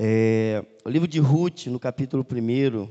É, 0.00 0.64
o 0.84 0.88
livro 0.88 1.08
de 1.08 1.18
Ruth, 1.18 1.66
no 1.66 1.80
capítulo 1.80 2.24
1. 2.24 2.88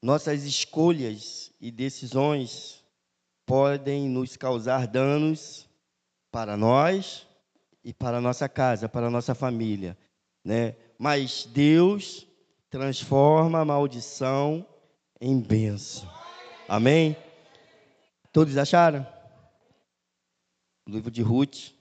Nossas 0.00 0.44
escolhas 0.44 1.52
e 1.60 1.72
decisões 1.72 2.84
podem 3.44 4.08
nos 4.08 4.36
causar 4.36 4.86
danos 4.86 5.68
para 6.30 6.56
nós 6.56 7.26
e 7.82 7.92
para 7.92 8.18
a 8.18 8.20
nossa 8.20 8.48
casa, 8.48 8.88
para 8.88 9.08
a 9.08 9.10
nossa 9.10 9.34
família. 9.34 9.98
Né? 10.44 10.76
Mas 10.96 11.44
Deus 11.44 12.24
transforma 12.70 13.58
a 13.58 13.64
maldição 13.64 14.64
em 15.20 15.40
bênção. 15.40 16.08
Amém? 16.68 17.16
Todos 18.32 18.56
acharam? 18.56 19.04
O 20.86 20.92
livro 20.92 21.10
de 21.10 21.20
Ruth, 21.20 21.76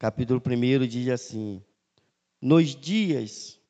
capítulo 0.00 0.40
1 0.44 0.86
diz 0.86 1.08
assim: 1.08 1.62
Nos 2.40 2.74
dias 2.74 3.60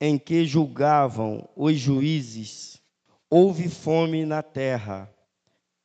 em 0.00 0.18
que 0.18 0.46
julgavam 0.46 1.46
os 1.54 1.78
juízes, 1.78 2.82
houve 3.28 3.68
fome 3.68 4.24
na 4.24 4.42
terra. 4.42 5.12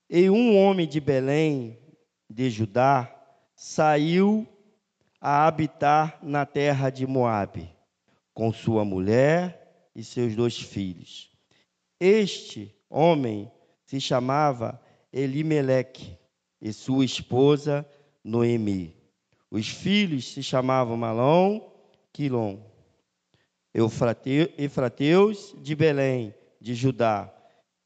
E 0.09 0.29
um 0.29 0.57
homem 0.57 0.87
de 0.87 1.01
Belém, 1.01 1.77
de 2.29 2.49
Judá, 2.49 3.13
saiu 3.55 4.47
a 5.19 5.47
habitar 5.47 6.17
na 6.21 6.45
terra 6.45 6.89
de 6.89 7.05
Moabe, 7.05 7.69
com 8.33 8.53
sua 8.53 8.85
mulher 8.85 9.89
e 9.93 10.01
seus 10.01 10.33
dois 10.33 10.57
filhos. 10.57 11.29
Este 11.99 12.73
homem 12.89 13.51
se 13.85 13.99
chamava 13.99 14.79
Elimeleque 15.11 16.17
e 16.61 16.71
sua 16.71 17.03
esposa 17.03 17.85
Noemi. 18.23 18.95
Os 19.51 19.67
filhos 19.67 20.33
se 20.33 20.41
chamavam 20.41 20.97
Malom, 20.97 21.61
Quilom. 22.11 22.59
Efrateus 23.73 25.55
de 25.59 25.75
Belém, 25.75 26.33
de 26.61 26.75
Judá, 26.75 27.33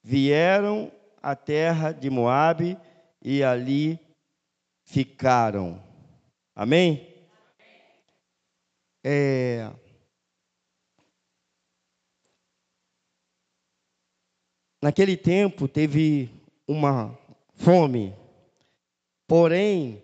vieram 0.03 0.91
à 1.21 1.35
terra 1.35 1.91
de 1.91 2.09
Moabe 2.09 2.77
e 3.21 3.41
ali 3.41 3.99
ficaram. 4.83 5.81
Amém? 6.53 7.07
É... 9.03 9.71
Naquele 14.81 15.15
tempo 15.15 15.67
teve 15.67 16.29
uma 16.67 17.17
fome 17.55 18.13
Porém, 19.27 20.01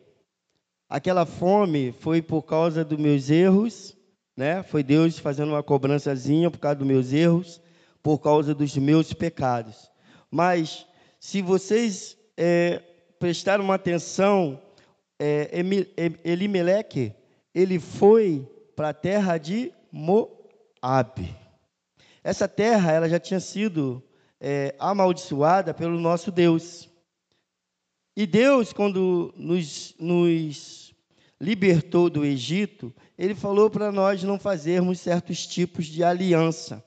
aquela 0.94 1.26
fome 1.26 1.92
foi 1.92 2.22
por 2.22 2.44
causa 2.44 2.86
dos 2.86 3.00
meus 3.00 3.28
erros, 3.32 3.98
né? 4.38 4.62
Foi 4.62 4.84
Deus 4.84 5.18
fazendo 5.18 5.50
uma 5.50 5.64
cobrançazinha 5.64 6.52
por 6.52 6.60
causa 6.60 6.76
dos 6.76 6.88
meus 6.88 7.12
erros, 7.12 7.60
por 8.04 8.20
causa 8.20 8.54
dos 8.54 8.78
meus 8.78 9.12
pecados. 9.12 9.90
Mas 10.30 10.86
se 11.20 11.42
vocês 11.42 12.16
é, 12.38 12.80
prestaram 13.18 13.64
uma 13.64 13.74
atenção, 13.74 14.62
é, 15.20 15.50
Elimeleque, 16.24 17.16
ele 17.56 17.80
foi 17.80 18.48
para 18.76 18.90
a 18.90 18.94
terra 18.94 19.40
de 19.40 19.74
Moabe. 19.92 21.36
Essa 22.24 22.48
terra 22.48 22.92
ela 22.92 23.10
já 23.10 23.20
tinha 23.20 23.40
sido 23.40 24.04
é, 24.40 24.76
amaldiçoada 24.78 25.74
pelo 25.74 26.00
nosso 26.00 26.32
Deus. 26.32 26.88
E 28.16 28.28
Deus, 28.28 28.72
quando 28.72 29.34
nos, 29.36 29.96
nos 29.98 30.83
libertou 31.40 32.10
do 32.10 32.24
Egito, 32.26 32.94
Ele 33.18 33.36
falou 33.36 33.70
para 33.70 33.92
nós 33.92 34.24
não 34.24 34.40
fazermos 34.40 35.00
certos 35.00 35.46
tipos 35.46 35.86
de 35.86 36.04
aliança, 36.04 36.84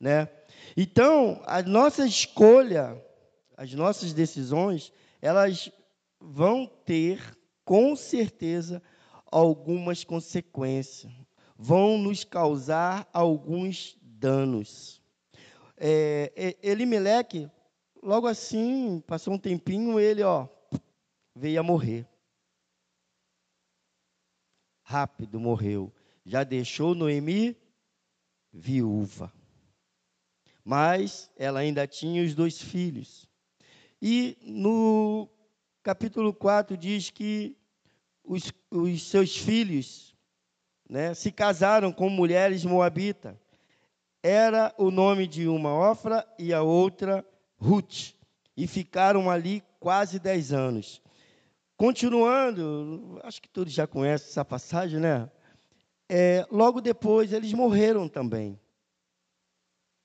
né? 0.00 0.28
Então, 0.76 1.40
a 1.46 1.62
nossa 1.62 2.06
escolha, 2.06 3.00
as 3.56 3.72
nossas 3.74 4.12
decisões, 4.12 4.92
elas 5.20 5.70
vão 6.20 6.66
ter, 6.66 7.20
com 7.64 7.94
certeza, 7.94 8.82
algumas 9.30 10.04
consequências, 10.04 11.12
vão 11.56 11.98
nos 11.98 12.24
causar 12.24 13.08
alguns 13.12 13.96
danos. 14.02 15.00
É, 15.76 16.56
Elimeleque 16.62 17.50
logo 18.04 18.26
assim, 18.26 19.02
passou 19.06 19.34
um 19.34 19.38
tempinho, 19.38 19.98
ele, 19.98 20.22
ó, 20.22 20.46
veio 21.34 21.58
a 21.58 21.62
morrer. 21.62 22.06
Rápido 24.84 25.40
morreu. 25.40 25.92
Já 26.24 26.44
deixou 26.44 26.94
Noemi 26.94 27.56
viúva. 28.52 29.32
Mas 30.64 31.30
ela 31.36 31.60
ainda 31.60 31.86
tinha 31.86 32.22
os 32.22 32.34
dois 32.34 32.60
filhos. 32.60 33.28
E 34.00 34.36
no 34.42 35.28
capítulo 35.82 36.32
4 36.32 36.76
diz 36.76 37.10
que 37.10 37.56
os, 38.22 38.52
os 38.70 39.02
seus 39.02 39.36
filhos 39.36 40.14
né, 40.88 41.14
se 41.14 41.32
casaram 41.32 41.92
com 41.92 42.08
mulheres 42.08 42.64
moabitas. 42.64 43.36
Era 44.22 44.74
o 44.78 44.90
nome 44.90 45.26
de 45.26 45.48
uma 45.48 45.74
Ofra 45.90 46.26
e 46.38 46.52
a 46.52 46.62
outra 46.62 47.26
Ruth, 47.58 48.12
e 48.56 48.66
ficaram 48.66 49.30
ali 49.30 49.62
quase 49.78 50.18
dez 50.18 50.52
anos. 50.52 51.02
Continuando, 51.76 53.20
acho 53.24 53.42
que 53.42 53.48
todos 53.48 53.72
já 53.72 53.86
conhecem 53.86 54.28
essa 54.28 54.44
passagem, 54.44 55.00
né? 55.00 55.30
É, 56.08 56.46
logo 56.50 56.80
depois 56.80 57.32
eles 57.32 57.52
morreram 57.52 58.08
também. 58.08 58.60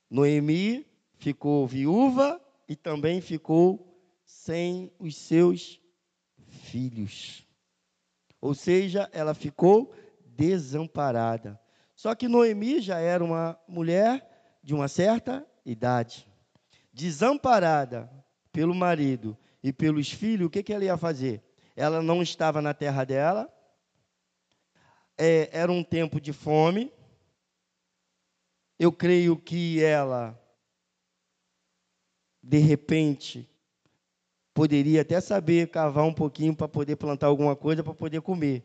Noemi 0.10 0.88
ficou 1.18 1.68
viúva 1.68 2.42
e 2.68 2.76
também 2.76 3.22
ficou 3.22 3.86
sem 4.26 4.92
os 4.98 5.16
seus 5.16 5.80
filhos. 6.48 7.46
Ou 8.42 8.56
seja, 8.56 9.10
ela 9.12 9.34
ficou 9.34 9.94
desamparada. 10.26 11.60
Só 11.96 12.16
que 12.16 12.28
Noemi 12.28 12.82
já 12.82 12.98
era 13.00 13.24
uma 13.24 13.60
mulher 13.68 14.58
de 14.64 14.74
uma 14.74 14.88
certa 14.88 15.46
idade 15.66 16.28
desamparada 16.92 18.12
pelo 18.52 18.74
marido 18.74 19.38
e 19.64 19.72
pelos 19.72 20.12
filhos, 20.12 20.48
o 20.48 20.50
que, 20.50 20.64
que 20.64 20.74
ela 20.74 20.84
ia 20.84 20.98
fazer? 20.98 21.44
Ela 21.80 22.02
não 22.02 22.22
estava 22.22 22.62
na 22.62 22.74
terra 22.74 23.06
dela, 23.06 23.50
é, 25.18 25.50
era 25.54 25.72
um 25.72 25.82
tempo 25.82 26.20
de 26.20 26.34
fome. 26.34 26.92
Eu 28.78 28.92
creio 28.92 29.38
que 29.38 29.82
ela, 29.82 30.38
de 32.44 32.58
repente, 32.58 33.50
poderia 34.54 35.04
até 35.04 35.22
saber 35.22 35.70
cavar 35.70 36.04
um 36.04 36.14
pouquinho 36.14 36.54
para 36.54 36.68
poder 36.68 36.98
plantar 36.98 37.28
alguma 37.28 37.56
coisa 37.56 37.82
para 37.82 37.94
poder 37.94 38.20
comer. 38.20 38.62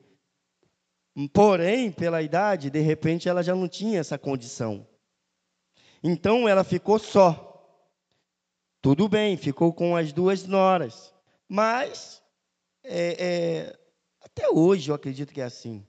Porém, 1.33 1.93
pela 1.93 2.21
idade, 2.21 2.69
de 2.69 2.81
repente 2.81 3.29
ela 3.29 3.45
já 3.45 3.55
não 3.55 3.69
tinha 3.69 4.01
essa 4.01 4.19
condição. 4.19 4.85
Então 6.03 6.49
ela 6.49 6.65
ficou 6.65 6.99
só. 6.99 7.53
Tudo 8.83 9.09
bem, 9.09 9.37
ficou 9.37 9.73
com 9.73 9.95
as 9.95 10.13
duas 10.13 10.45
noras. 10.49 11.15
Mas, 11.49 12.21
é, 12.84 13.17
é, 13.19 13.78
até 14.21 14.49
hoje 14.49 14.91
eu 14.91 14.95
acredito 14.95 15.33
que 15.33 15.41
é 15.41 15.45
assim. 15.45 15.87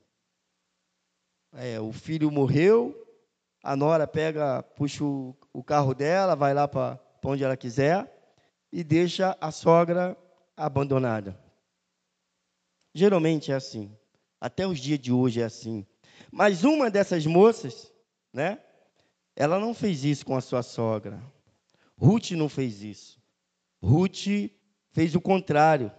É, 1.54 1.80
o 1.80 1.92
filho 1.92 2.32
morreu, 2.32 2.96
a 3.64 3.76
nora 3.76 4.08
pega, 4.08 4.64
puxa 4.64 5.04
o, 5.04 5.36
o 5.54 5.64
carro 5.64 5.94
dela, 5.94 6.36
vai 6.36 6.54
lá 6.54 6.68
para 6.68 7.00
onde 7.24 7.44
ela 7.44 7.58
quiser 7.58 8.12
e 8.72 8.84
deixa 8.84 9.38
a 9.40 9.52
sogra 9.52 10.18
abandonada. 10.56 11.40
Geralmente 12.94 13.52
é 13.52 13.56
assim. 13.56 13.96
Até 14.40 14.66
os 14.68 14.80
dias 14.80 15.00
de 15.00 15.12
hoje 15.12 15.42
é 15.42 15.46
assim. 15.46 15.86
Mas 16.32 16.64
uma 16.64 16.90
dessas 16.90 17.26
moças, 17.26 17.92
né? 18.34 18.62
Ela 19.36 19.60
não 19.60 19.74
fez 19.74 20.04
isso 20.04 20.26
com 20.26 20.36
a 20.36 20.42
sua 20.42 20.64
sogra. 20.64 21.22
Ruth 21.98 22.32
não 22.32 22.48
fez 22.48 22.82
isso. 22.82 23.22
Ruth 23.82 24.52
fez 24.92 25.16
o 25.16 25.22
contrário. 25.22 25.92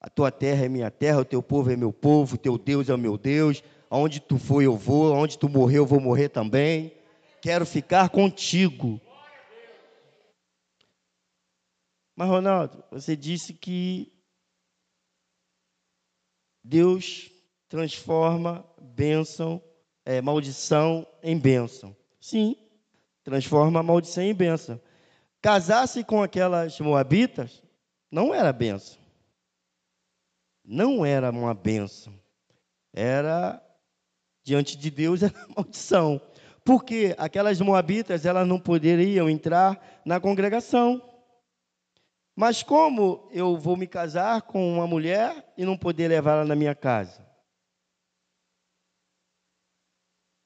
A 0.00 0.08
tua 0.08 0.30
terra 0.30 0.64
é 0.64 0.68
minha 0.68 0.90
terra, 0.90 1.20
o 1.20 1.24
teu 1.24 1.42
povo 1.42 1.70
é 1.70 1.76
meu 1.76 1.92
povo, 1.92 2.36
o 2.36 2.38
teu 2.38 2.56
Deus 2.56 2.88
é 2.88 2.94
o 2.94 2.98
meu 2.98 3.18
Deus. 3.18 3.62
Aonde 3.90 4.20
tu 4.20 4.38
for 4.38 4.62
eu 4.62 4.76
vou, 4.76 5.14
aonde 5.14 5.38
tu 5.38 5.48
morrer 5.48 5.78
eu 5.78 5.86
vou 5.86 6.00
morrer 6.00 6.28
também. 6.28 6.92
Quero 7.40 7.66
ficar 7.66 8.08
contigo. 8.10 9.00
Mas 12.14 12.28
Ronaldo, 12.28 12.82
você 12.90 13.16
disse 13.16 13.54
que 13.54 14.12
Deus 16.62 17.30
transforma 17.68 18.64
bênção, 18.80 19.62
é, 20.04 20.20
maldição 20.20 21.06
em 21.22 21.38
bênção. 21.38 21.96
Sim, 22.20 22.56
transforma 23.22 23.80
a 23.80 23.82
maldição 23.82 24.24
em 24.24 24.34
bênção. 24.34 24.80
Casar-se 25.40 26.02
com 26.02 26.22
aquelas 26.22 26.78
moabitas 26.80 27.62
não 28.10 28.34
era 28.34 28.52
benção. 28.52 28.97
Não 30.70 31.02
era 31.06 31.30
uma 31.30 31.54
benção. 31.54 32.12
era 32.92 33.58
diante 34.44 34.76
de 34.76 34.90
Deus 34.90 35.22
era 35.24 35.48
maldição. 35.56 36.20
Porque 36.62 37.14
aquelas 37.16 37.58
moabitas, 37.58 38.26
elas 38.26 38.46
não 38.46 38.60
poderiam 38.60 39.30
entrar 39.30 40.02
na 40.04 40.20
congregação. 40.20 41.02
Mas 42.36 42.62
como 42.62 43.30
eu 43.32 43.56
vou 43.56 43.78
me 43.78 43.86
casar 43.86 44.42
com 44.42 44.74
uma 44.74 44.86
mulher 44.86 45.54
e 45.56 45.64
não 45.64 45.76
poder 45.76 46.08
levá-la 46.08 46.44
na 46.44 46.54
minha 46.54 46.74
casa? 46.74 47.26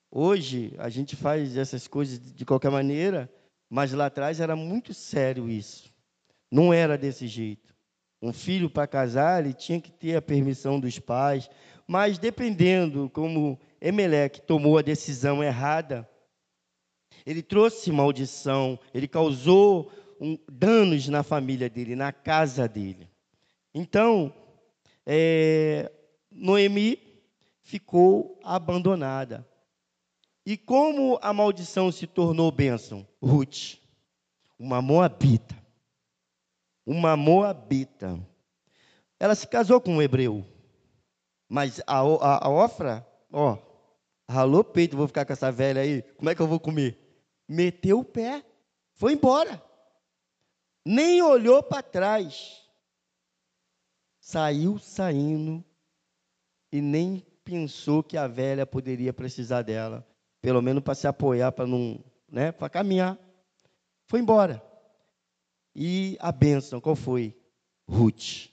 Hoje 0.08 0.72
a 0.78 0.88
gente 0.88 1.16
faz 1.16 1.56
essas 1.56 1.88
coisas 1.88 2.20
de 2.20 2.44
qualquer 2.44 2.70
maneira, 2.70 3.28
mas 3.68 3.92
lá 3.92 4.06
atrás 4.06 4.38
era 4.38 4.54
muito 4.54 4.94
sério 4.94 5.48
isso. 5.48 5.92
Não 6.48 6.72
era 6.72 6.96
desse 6.96 7.26
jeito. 7.26 7.71
Um 8.22 8.32
filho 8.32 8.70
para 8.70 8.86
casar, 8.86 9.44
ele 9.44 9.52
tinha 9.52 9.80
que 9.80 9.90
ter 9.90 10.14
a 10.14 10.22
permissão 10.22 10.78
dos 10.78 10.98
pais, 11.00 11.50
mas 11.88 12.18
dependendo 12.18 13.10
como 13.10 13.58
Emelec 13.80 14.40
tomou 14.42 14.78
a 14.78 14.82
decisão 14.82 15.42
errada, 15.42 16.08
ele 17.26 17.42
trouxe 17.42 17.90
maldição, 17.90 18.78
ele 18.94 19.08
causou 19.08 19.90
um, 20.20 20.38
danos 20.48 21.08
na 21.08 21.24
família 21.24 21.68
dele, 21.68 21.96
na 21.96 22.12
casa 22.12 22.68
dele. 22.68 23.08
Então, 23.74 24.32
é, 25.04 25.90
Noemi 26.30 26.98
ficou 27.62 28.38
abandonada. 28.44 29.46
E 30.46 30.56
como 30.56 31.18
a 31.22 31.32
maldição 31.32 31.90
se 31.90 32.06
tornou 32.06 32.50
bênção? 32.50 33.06
Ruth, 33.20 33.78
uma 34.58 34.82
moabita. 34.82 35.61
Uma 36.84 37.16
moabita. 37.16 38.18
Ela 39.18 39.34
se 39.34 39.46
casou 39.46 39.80
com 39.80 39.96
um 39.96 40.02
hebreu. 40.02 40.44
Mas 41.48 41.80
a, 41.86 41.98
a, 42.00 42.46
a 42.46 42.48
Ofra, 42.48 43.06
ó, 43.30 43.58
ralou 44.28 44.64
peito, 44.64 44.96
vou 44.96 45.06
ficar 45.06 45.24
com 45.24 45.32
essa 45.32 45.52
velha 45.52 45.82
aí, 45.82 46.02
como 46.16 46.30
é 46.30 46.34
que 46.34 46.40
eu 46.40 46.46
vou 46.46 46.58
comer? 46.58 46.98
Meteu 47.46 48.00
o 48.00 48.04
pé, 48.04 48.44
foi 48.94 49.12
embora. 49.12 49.62
Nem 50.84 51.22
olhou 51.22 51.62
para 51.62 51.82
trás. 51.82 52.62
Saiu 54.20 54.78
saindo 54.78 55.64
e 56.72 56.80
nem 56.80 57.26
pensou 57.44 58.02
que 58.02 58.16
a 58.16 58.26
velha 58.26 58.64
poderia 58.64 59.12
precisar 59.12 59.62
dela 59.62 60.06
pelo 60.42 60.60
menos 60.60 60.82
para 60.82 60.96
se 60.96 61.06
apoiar, 61.06 61.52
para 61.52 61.66
não, 61.66 62.04
né, 62.28 62.50
para 62.50 62.68
caminhar. 62.68 63.16
Foi 64.08 64.18
embora. 64.18 64.60
E 65.74 66.16
a 66.20 66.30
bênção, 66.30 66.80
qual 66.80 66.96
foi? 66.96 67.36
Ruth. 67.88 68.48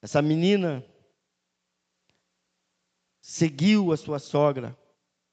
Essa 0.00 0.20
menina 0.20 0.84
seguiu 3.20 3.92
a 3.92 3.96
sua 3.96 4.18
sogra, 4.18 4.76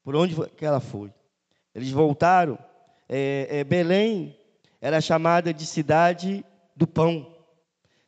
por 0.02 0.16
onde 0.16 0.34
que 0.50 0.64
ela 0.64 0.80
foi. 0.80 1.12
Eles 1.74 1.90
voltaram. 1.90 2.58
É, 3.08 3.58
é, 3.58 3.64
Belém 3.64 4.38
era 4.80 5.00
chamada 5.00 5.52
de 5.52 5.66
cidade 5.66 6.44
do 6.74 6.86
pão, 6.86 7.44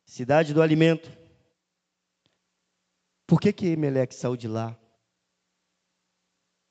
cidade 0.04 0.54
do 0.54 0.62
alimento. 0.62 1.12
Por 3.26 3.40
que 3.40 3.52
que 3.52 3.76
Meleque 3.76 4.14
saiu 4.14 4.36
de 4.36 4.48
lá? 4.48 4.78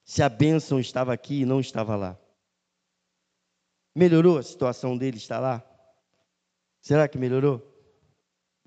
se 0.06 0.22
a 0.22 0.30
bênção 0.30 0.80
estava 0.80 1.14
aqui 1.14 1.42
e 1.42 1.46
não 1.46 1.60
estava 1.60 1.96
lá? 1.96 2.20
Melhorou 3.96 4.38
a 4.38 4.44
situação 4.44 4.98
dele 4.98 5.18
estar 5.18 5.40
lá? 5.40 5.64
Será 6.84 7.08
que 7.08 7.18
melhorou? 7.18 7.66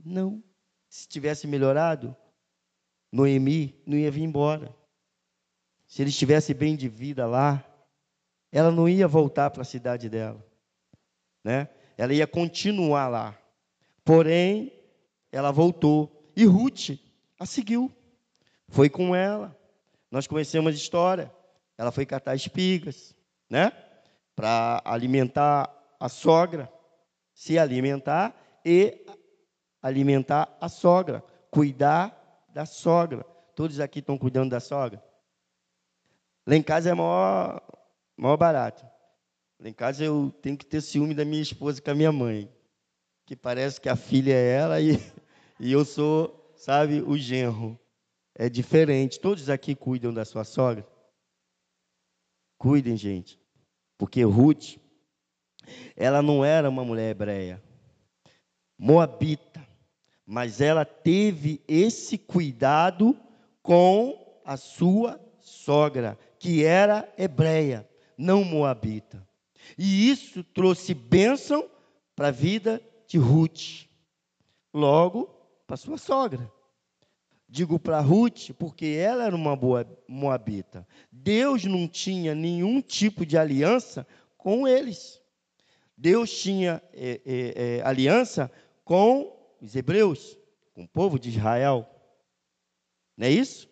Não. 0.03 0.43
Se 0.89 1.07
tivesse 1.07 1.47
melhorado, 1.47 2.17
Noemi 3.13 3.79
não 3.87 3.99
ia 3.99 4.11
vir 4.11 4.23
embora. 4.23 4.75
Se 5.87 6.03
ele 6.03 6.09
estivesse 6.09 6.55
bem 6.55 6.75
de 6.75 6.89
vida 6.89 7.27
lá, 7.27 7.63
ela 8.51 8.71
não 8.73 8.89
ia 8.89 9.07
voltar 9.07 9.51
para 9.51 9.61
a 9.61 9.67
cidade 9.67 10.09
dela, 10.09 10.43
né? 11.45 11.69
Ela 11.99 12.15
ia 12.15 12.27
continuar 12.27 13.09
lá. 13.09 13.39
Porém, 14.03 14.73
ela 15.31 15.53
voltou 15.53 16.33
e 16.35 16.47
Ruth 16.47 16.99
a 17.39 17.45
seguiu. 17.45 17.93
Foi 18.69 18.89
com 18.89 19.15
ela. 19.15 19.55
Nós 20.11 20.27
conhecemos 20.27 20.73
a 20.73 20.77
história. 20.77 21.31
Ela 21.77 21.93
foi 21.93 22.07
catar 22.07 22.35
espigas, 22.35 23.15
né? 23.51 23.73
Para 24.35 24.81
alimentar 24.87 25.71
a 26.01 26.09
sogra, 26.09 26.73
se 27.37 27.59
alimentar 27.59 28.35
e 28.65 29.07
alimentar 29.83 30.57
a 30.59 30.71
sogra, 30.71 31.23
cuidar 31.51 32.49
da 32.49 32.65
sogra. 32.65 33.25
Todos 33.55 33.79
aqui 33.79 33.99
estão 33.99 34.17
cuidando 34.17 34.51
da 34.51 34.59
sogra? 34.59 35.05
Lá 36.47 36.57
em 36.57 36.63
casa 36.63 36.91
é 36.91 36.95
maior, 36.95 37.63
maior 38.17 38.39
barato. 38.39 38.85
Lá 39.61 39.69
em 39.69 39.73
casa 39.73 40.03
eu 40.03 40.35
tenho 40.41 40.57
que 40.57 40.65
ter 40.65 40.81
ciúme 40.81 41.15
da 41.15 41.27
minha 41.27 41.43
esposa 41.43 41.81
com 41.81 41.91
a 41.91 41.95
minha 41.95 42.11
mãe. 42.11 42.51
Que 43.27 43.37
parece 43.37 43.81
que 43.81 43.89
a 43.91 43.97
filha 43.97 44.33
é 44.33 44.53
ela 44.53 44.81
e, 44.81 44.93
e 45.61 45.71
eu 45.71 45.85
sou, 45.85 46.55
sabe, 46.57 47.03
o 47.03 47.19
genro 47.19 47.79
é 48.35 48.49
diferente. 48.49 49.21
Todos 49.21 49.51
aqui 49.51 49.75
cuidam 49.75 50.13
da 50.13 50.25
sua 50.25 50.45
sogra? 50.45 50.89
Cuidem, 52.57 52.97
gente. 52.97 53.39
Porque 53.99 54.23
Ruth, 54.23 54.79
ela 55.97 56.23
não 56.23 56.45
era 56.45 56.69
uma 56.69 56.85
mulher 56.85 57.11
hebreia, 57.11 57.63
moabita, 58.79 59.67
mas 60.25 60.61
ela 60.61 60.85
teve 60.85 61.63
esse 61.69 62.19
cuidado 62.19 63.17
com 63.63 64.41
a 64.45 64.57
sua 64.57 65.21
sogra, 65.41 66.19
que 66.39 66.65
era 66.65 67.09
hebreia, 67.17 67.89
não 68.17 68.45
moabita. 68.45 69.27
E 69.77 70.09
isso 70.11 70.45
trouxe 70.45 70.95
bênção 70.95 71.69
para 72.15 72.29
a 72.29 72.33
vida 72.33 72.81
de 73.07 73.19
Ruth, 73.19 73.87
logo 74.73 75.29
para 75.67 75.77
sua 75.77 75.99
sogra. 75.99 76.51
Digo 77.49 77.79
para 77.79 78.01
Ruth, 78.01 78.51
porque 78.59 78.87
ela 78.87 79.25
era 79.25 79.35
uma 79.35 79.55
boa 79.55 79.87
moabita. 80.09 80.87
Deus 81.13 81.65
não 81.65 81.87
tinha 81.87 82.35
nenhum 82.35 82.81
tipo 82.81 83.25
de 83.25 83.39
aliança 83.39 84.07
com 84.37 84.67
eles. 84.67 85.21
Deus 85.97 86.31
tinha 86.31 86.83
é, 86.93 87.21
é, 87.25 87.79
é, 87.79 87.83
aliança 87.83 88.51
com 88.85 89.35
os 89.61 89.75
hebreus, 89.75 90.39
com 90.75 90.85
o 90.85 90.89
povo 90.89 91.19
de 91.19 91.31
Israel. 91.31 91.89
Não 93.17 93.27
é 93.27 93.31
isso? 93.31 93.69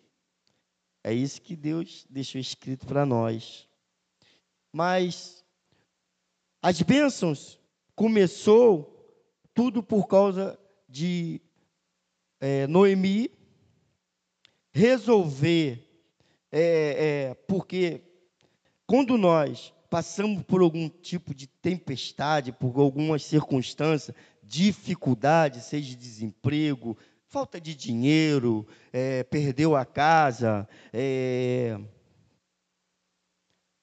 É 1.03 1.13
isso 1.13 1.41
que 1.41 1.55
Deus 1.55 2.05
deixou 2.09 2.41
escrito 2.41 2.87
para 2.87 3.05
nós. 3.05 3.69
Mas 4.73 5.45
as 6.61 6.81
bênçãos 6.81 7.59
começou 7.95 8.91
tudo 9.53 9.83
por 9.83 10.07
causa 10.07 10.59
de 10.89 11.39
é, 12.39 12.65
Noemi 12.65 13.29
resolver, 14.73 15.87
é, 16.51 17.29
é, 17.29 17.33
porque 17.47 18.01
quando 18.87 19.17
nós 19.17 19.74
passamos 19.95 20.43
por 20.43 20.59
algum 20.59 20.89
tipo 20.89 21.33
de 21.33 21.47
tempestade, 21.47 22.51
por 22.51 22.77
algumas 22.81 23.23
circunstâncias, 23.23 24.13
dificuldade, 24.43 25.61
seja 25.61 25.95
desemprego, 25.95 26.97
falta 27.29 27.61
de 27.61 27.73
dinheiro, 27.73 28.67
é, 28.91 29.23
perdeu 29.23 29.73
a 29.73 29.85
casa, 29.85 30.67
é, 30.91 31.79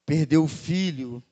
perdeu 0.04 0.44
o 0.44 0.48
filho. 0.48 1.22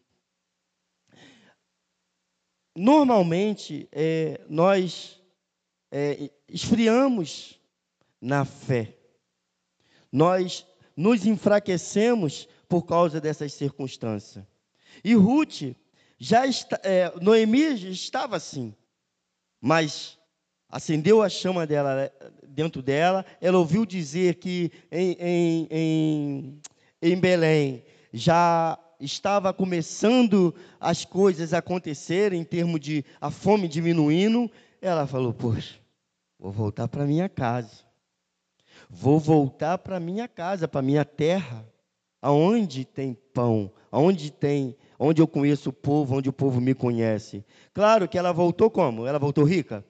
Normalmente, 2.75 3.87
é, 3.93 4.41
nós 4.49 5.21
é, 5.93 6.31
esfriamos 6.49 7.61
na 8.19 8.47
fé 8.47 8.97
nós 10.11 10.67
nos 10.97 11.25
enfraquecemos 11.25 12.49
por 12.69 12.83
causa 12.83 13.21
dessas 13.21 13.53
circunstâncias. 13.53 14.45
E 15.03 15.15
Ruth, 15.15 15.75
já 16.19 16.47
está, 16.47 16.79
é, 16.83 17.13
Noemi 17.21 17.77
já 17.77 17.89
estava 17.89 18.37
assim, 18.37 18.75
mas 19.61 20.19
acendeu 20.69 21.23
a 21.23 21.29
chama 21.29 21.67
dela 21.67 22.13
dentro 22.47 22.83
dela. 22.83 23.25
Ela 23.41 23.59
ouviu 23.59 23.85
dizer 23.87 24.37
que 24.37 24.71
em, 24.91 25.17
em, 25.19 25.69
em, 25.71 26.61
em 27.03 27.17
Belém 27.19 27.85
já 28.13 28.79
estava 29.01 29.53
começando 29.53 30.55
as 30.79 31.05
coisas 31.05 31.55
a 31.55 31.59
acontecerem 31.59 32.41
em 32.41 32.45
termos 32.45 32.81
de 32.81 33.05
a 33.21 33.31
fome 33.31 33.67
diminuindo. 33.67 34.51
Ela 34.81 35.07
falou: 35.07 35.33
Poxa, 35.33 35.79
vou 36.39 36.53
voltar 36.53 36.89
para 36.89 37.07
minha 37.07 37.29
casa. 37.29 37.89
Vou 38.89 39.21
voltar 39.21 39.79
para 39.79 40.01
minha 40.01 40.27
casa, 40.27 40.67
para 40.67 40.83
minha 40.83 41.05
terra, 41.05 41.65
aonde 42.21 42.85
tem 42.85 43.15
pão, 43.15 43.71
aonde 43.91 44.33
tem, 44.33 44.77
onde 45.03 45.23
eu 45.23 45.27
conheço 45.27 45.71
o 45.71 45.73
povo, 45.73 46.19
onde 46.19 46.29
o 46.29 46.33
povo 46.33 46.61
me 46.61 46.75
conhece. 46.75 47.43
Claro 47.73 48.07
que 48.07 48.19
ela 48.19 48.33
voltou 48.33 48.71
como? 48.71 49.07
Ela 49.07 49.19
voltou 49.19 49.45
rica? 49.45 49.83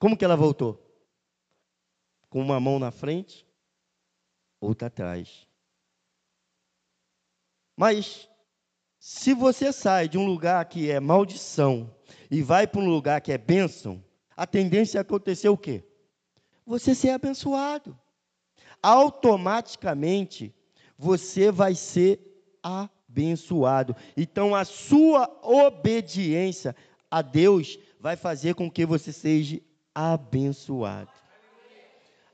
Como 0.00 0.16
que 0.16 0.24
ela 0.24 0.34
voltou? 0.34 0.84
Com 2.28 2.40
uma 2.40 2.58
mão 2.58 2.80
na 2.80 2.90
frente 2.90 3.46
outra 4.60 4.88
atrás. 4.88 5.46
Mas 7.76 8.28
se 8.98 9.32
você 9.34 9.72
sai 9.72 10.08
de 10.08 10.18
um 10.18 10.26
lugar 10.26 10.64
que 10.64 10.90
é 10.90 10.98
maldição 10.98 11.94
e 12.28 12.42
vai 12.42 12.66
para 12.66 12.80
um 12.80 12.90
lugar 12.90 13.20
que 13.20 13.30
é 13.30 13.38
bênção, 13.38 14.04
a 14.36 14.48
tendência 14.48 14.98
é 14.98 15.00
acontecer 15.00 15.48
o 15.48 15.56
quê? 15.56 15.84
Você 16.66 16.92
ser 16.92 17.10
abençoado. 17.10 17.96
Automaticamente 18.82 20.52
você 20.98 21.52
vai 21.52 21.76
ser 21.76 22.18
abençoado. 22.60 23.01
Então 24.16 24.54
a 24.54 24.64
sua 24.64 25.30
obediência 25.42 26.74
a 27.10 27.20
Deus 27.22 27.78
vai 28.00 28.16
fazer 28.16 28.54
com 28.54 28.70
que 28.70 28.86
você 28.86 29.12
seja 29.12 29.60
abençoado. 29.94 31.10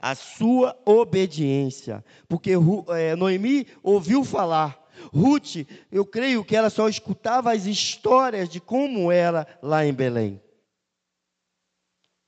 A 0.00 0.14
sua 0.14 0.78
obediência. 0.84 2.04
Porque 2.28 2.52
é, 2.96 3.16
Noemi 3.16 3.66
ouviu 3.82 4.24
falar. 4.24 4.78
Ruth, 5.12 5.66
eu 5.90 6.04
creio 6.04 6.44
que 6.44 6.56
ela 6.56 6.70
só 6.70 6.88
escutava 6.88 7.52
as 7.52 7.66
histórias 7.66 8.48
de 8.48 8.60
como 8.60 9.10
era 9.10 9.46
lá 9.62 9.84
em 9.84 9.92
Belém. 9.92 10.40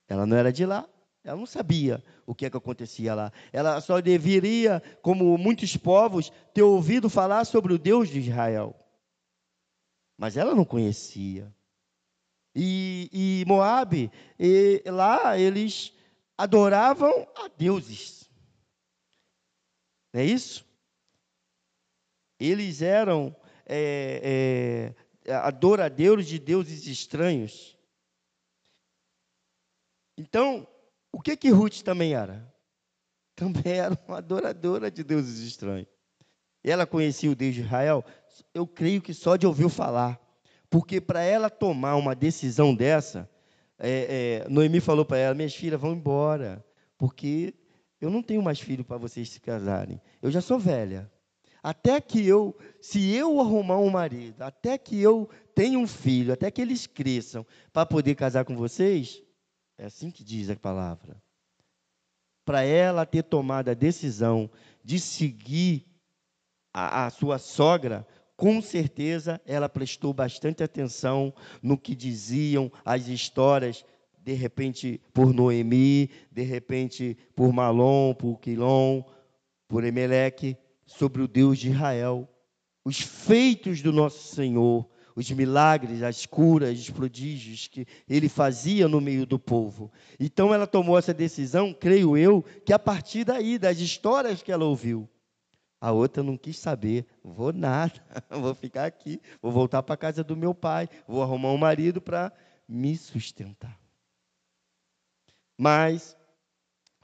Ela 0.09 0.27
não 0.27 0.37
era 0.37 0.53
de 0.53 0.67
lá, 0.67 0.89
ela 1.23 1.37
não 1.37 1.47
sabia 1.47 2.03
o 2.27 2.35
que, 2.35 2.47
é 2.47 2.51
que 2.51 2.57
acontecia 2.57 3.15
lá. 3.15 3.33
Ela 3.53 3.81
só 3.81 4.01
deveria, 4.01 4.83
como 5.03 5.37
muitos 5.37 5.77
povos, 5.77 6.33
ter 6.55 6.63
ouvido 6.63 7.11
falar 7.11 7.45
sobre 7.45 7.75
o 7.75 7.79
Deus 7.79 8.09
de 8.09 8.21
Israel. 8.21 8.75
Mas 10.17 10.37
ela 10.37 10.55
não 10.55 10.65
conhecia. 10.65 11.55
E, 12.55 13.09
e 13.13 13.45
Moab, 13.47 14.11
e, 14.39 14.83
lá 14.87 15.39
eles 15.39 15.93
adoravam 16.37 17.29
a 17.37 17.49
deuses. 17.49 18.29
Não 20.13 20.21
é 20.21 20.25
isso? 20.25 20.67
Eles 22.39 22.81
eram 22.81 23.37
é, 23.67 24.95
é, 25.27 25.35
adoradores 25.35 26.27
de 26.27 26.39
deuses 26.39 26.87
estranhos. 26.87 27.79
Então, 30.17 30.67
o 31.13 31.21
que 31.21 31.37
que 31.37 31.51
Ruth 31.51 31.83
também 31.83 32.15
era? 32.15 32.49
Também 33.35 33.79
era 33.79 33.99
uma 34.07 34.19
adoradora 34.19 34.91
de 34.91 35.03
deuses 35.03 35.39
estranhos. 35.39 35.89
Ela 36.63 36.87
conhecia 36.87 37.31
o 37.31 37.35
Deus 37.35 37.55
de 37.55 37.63
Israel? 37.63 38.05
Eu 38.53 38.67
creio 38.67 39.01
que 39.01 39.15
só 39.15 39.37
de 39.37 39.47
ouvir 39.47 39.71
falar. 39.71 40.21
Porque 40.69 41.01
para 41.01 41.23
ela 41.23 41.49
tomar 41.49 41.97
uma 41.97 42.15
decisão 42.15 42.75
dessa, 42.75 43.29
é, 43.79 44.45
é, 44.45 44.49
Noemi 44.49 44.79
falou 44.79 45.05
para 45.05 45.19
ela: 45.19 45.35
minhas 45.35 45.55
filhas 45.55 45.81
vão 45.81 45.93
embora, 45.93 46.65
porque 46.99 47.55
eu 48.01 48.11
não 48.11 48.23
tenho 48.23 48.43
mais 48.43 48.61
filho 48.61 48.85
para 48.85 48.99
vocês 48.99 49.29
se 49.31 49.41
casarem. 49.41 50.01
Eu 50.21 50.31
já 50.31 50.41
sou 50.41 50.59
velha. 50.59 51.11
Até 51.63 52.01
que 52.01 52.27
eu, 52.27 52.57
se 52.81 53.15
eu 53.15 53.39
arrumar 53.41 53.79
um 53.79 53.91
marido, 53.91 54.41
até 54.43 54.79
que 54.79 55.01
eu 55.01 55.29
tenha 55.55 55.79
um 55.79 55.87
filho, 55.87 56.33
até 56.33 56.51
que 56.51 56.61
eles 56.61 56.87
cresçam 56.87 57.45
para 57.73 57.85
poder 57.85 58.15
casar 58.15 58.45
com 58.45 58.57
vocês, 58.57 59.23
é 59.81 59.87
assim 59.87 60.11
que 60.11 60.23
diz 60.23 60.51
a 60.51 60.57
palavra. 60.57 61.17
Para 62.45 62.63
ela 62.63 63.07
ter 63.07 63.23
tomado 63.23 63.71
a 63.71 63.75
decisão 63.75 64.51
de 64.85 65.01
seguir 65.01 65.87
a, 66.73 67.07
a 67.07 67.11
sua 67.11 67.39
sogra, 67.39 68.07
com 68.37 68.61
certeza 68.61 69.41
ela 69.47 69.71
prestou 69.71 70.13
bastante 70.13 70.63
atenção 70.63 71.33
no 71.63 71.79
que 71.79 71.95
diziam 71.95 72.71
as 72.85 73.09
histórias, 73.09 73.83
de 74.19 74.35
repente 74.35 75.01
por 75.15 75.33
Noemi, 75.33 76.11
de 76.31 76.43
repente 76.43 77.17
por 77.35 77.51
Malom, 77.51 78.13
por 78.13 78.39
Quilom, 78.39 79.03
por 79.67 79.83
Emeleque, 79.83 80.59
sobre 80.85 81.23
o 81.23 81.29
Deus 81.29 81.59
de 81.59 81.71
Israel, 81.71 82.29
os 82.85 83.01
feitos 83.01 83.81
do 83.81 83.95
nosso 83.95 84.35
Senhor, 84.35 84.87
os 85.15 85.31
milagres, 85.31 86.03
as 86.03 86.27
curas, 86.27 86.79
os 86.79 86.91
prodígios 86.91 87.69
que 87.69 87.87
ele 88.09 88.29
fazia 88.29 88.89
no 88.89 89.01
meio 89.01 89.27
do 89.27 89.39
povo. 89.39 89.91
Então 90.19 90.53
ela 90.55 90.67
tomou 90.67 90.99
essa 90.99 91.15
decisão, 91.15 91.73
creio 91.73 92.17
eu, 92.17 92.43
que 92.65 92.73
a 92.73 92.79
partir 92.79 93.25
daí, 93.25 93.59
das 93.59 93.79
histórias 93.79 94.43
que 94.43 94.53
ela 94.53 94.65
ouviu. 94.65 95.09
A 95.81 95.93
outra 95.93 96.23
não 96.23 96.37
quis 96.37 96.59
saber, 96.59 97.07
vou 97.25 97.53
nada, 97.53 98.05
vou 98.29 98.55
ficar 98.55 98.85
aqui, 98.85 99.21
vou 99.41 99.51
voltar 99.51 99.83
para 99.83 99.95
a 99.95 99.99
casa 99.99 100.23
do 100.23 100.37
meu 100.37 100.55
pai, 100.55 100.89
vou 101.09 101.23
arrumar 101.23 101.53
um 101.53 101.59
marido 101.59 102.01
para 102.03 102.31
me 102.69 102.97
sustentar. 102.97 103.81
Mas 105.59 106.17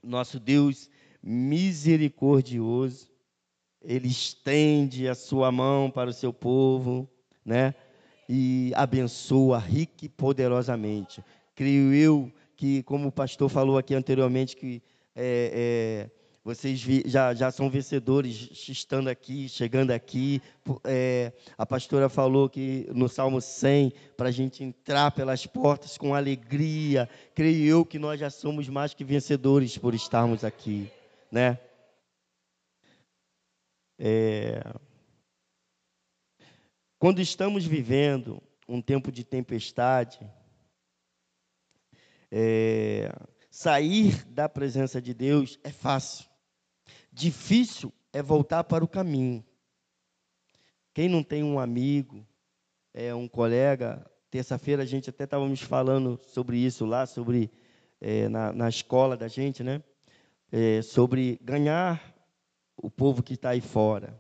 nosso 0.03 0.39
Deus 0.39 0.91
misericordioso, 1.23 3.11
ele 3.83 4.09
estende 4.09 5.09
a 5.09 5.15
sua 5.15 5.51
mão 5.51 5.91
para 5.91 6.11
o 6.11 6.13
seu 6.13 6.33
povo, 6.33 7.11
né? 7.45 7.75
E 8.29 8.73
abençoa 8.75 9.59
rica 9.59 10.05
e 10.05 10.09
poderosamente. 10.09 11.23
Creio 11.55 11.95
eu 11.95 12.33
que, 12.57 12.83
como 12.83 13.09
o 13.09 13.13
pastor 13.13 13.49
falou 13.49 13.79
aqui 13.79 13.95
anteriormente, 13.95 14.57
que 14.57 14.83
é, 15.15 16.09
é, 16.09 16.11
vocês 16.47 16.79
já, 17.07 17.35
já 17.35 17.51
são 17.51 17.69
vencedores 17.69 18.49
estando 18.69 19.09
aqui, 19.09 19.49
chegando 19.49 19.91
aqui. 19.91 20.41
É, 20.85 21.33
a 21.59 21.67
pastora 21.67 22.09
falou 22.09 22.49
que 22.49 22.87
no 22.95 23.09
Salmo 23.09 23.41
100, 23.41 23.93
para 24.17 24.29
a 24.29 24.33
gente 24.33 24.63
entrar 24.63 25.11
pelas 25.11 25.45
portas 25.45 25.99
com 25.99 26.15
alegria. 26.15 27.09
Creio 27.35 27.67
eu 27.67 27.85
que 27.85 27.99
nós 27.99 28.21
já 28.21 28.31
somos 28.31 28.69
mais 28.69 28.95
que 28.95 29.03
vencedores 29.03 29.77
por 29.77 29.93
estarmos 29.93 30.45
aqui, 30.45 30.89
né? 31.33 31.59
É, 33.99 34.63
quando 36.99 37.21
estamos 37.21 37.67
vivendo 37.67 38.43
um 38.69 38.81
tempo 38.81 39.13
de 39.13 39.23
tempestade, 39.23 40.19
é, 42.31 43.13
sair 43.51 44.25
da 44.27 44.49
presença 44.49 45.01
de 45.01 45.15
Deus 45.15 45.59
é 45.63 45.71
fácil. 45.71 46.27
Difícil 47.13 47.93
é 48.13 48.23
voltar 48.23 48.65
para 48.65 48.85
o 48.85 48.89
caminho. 48.89 49.45
Quem 50.93 51.09
não 51.09 51.23
tem 51.23 51.45
um 51.45 51.59
amigo, 51.59 52.27
é 52.95 53.15
um 53.15 53.29
colega, 53.29 54.05
terça-feira 54.31 54.83
a 54.83 54.87
gente 54.87 55.11
até 55.11 55.25
estávamos 55.25 55.61
falando 55.61 56.19
sobre 56.29 56.57
isso 56.57 56.87
lá, 56.87 57.05
sobre 57.05 57.51
é, 58.01 58.29
na, 58.29 58.53
na, 58.53 58.69
escola 58.69 59.17
da 59.17 59.29
gente, 59.29 59.63
né? 59.63 59.83
É, 60.51 60.81
sobre 60.81 61.39
ganhar 61.43 62.15
o 62.77 62.91
povo 62.91 63.23
que 63.23 63.35
está 63.35 63.51
aí 63.51 63.61
fora. 63.61 64.19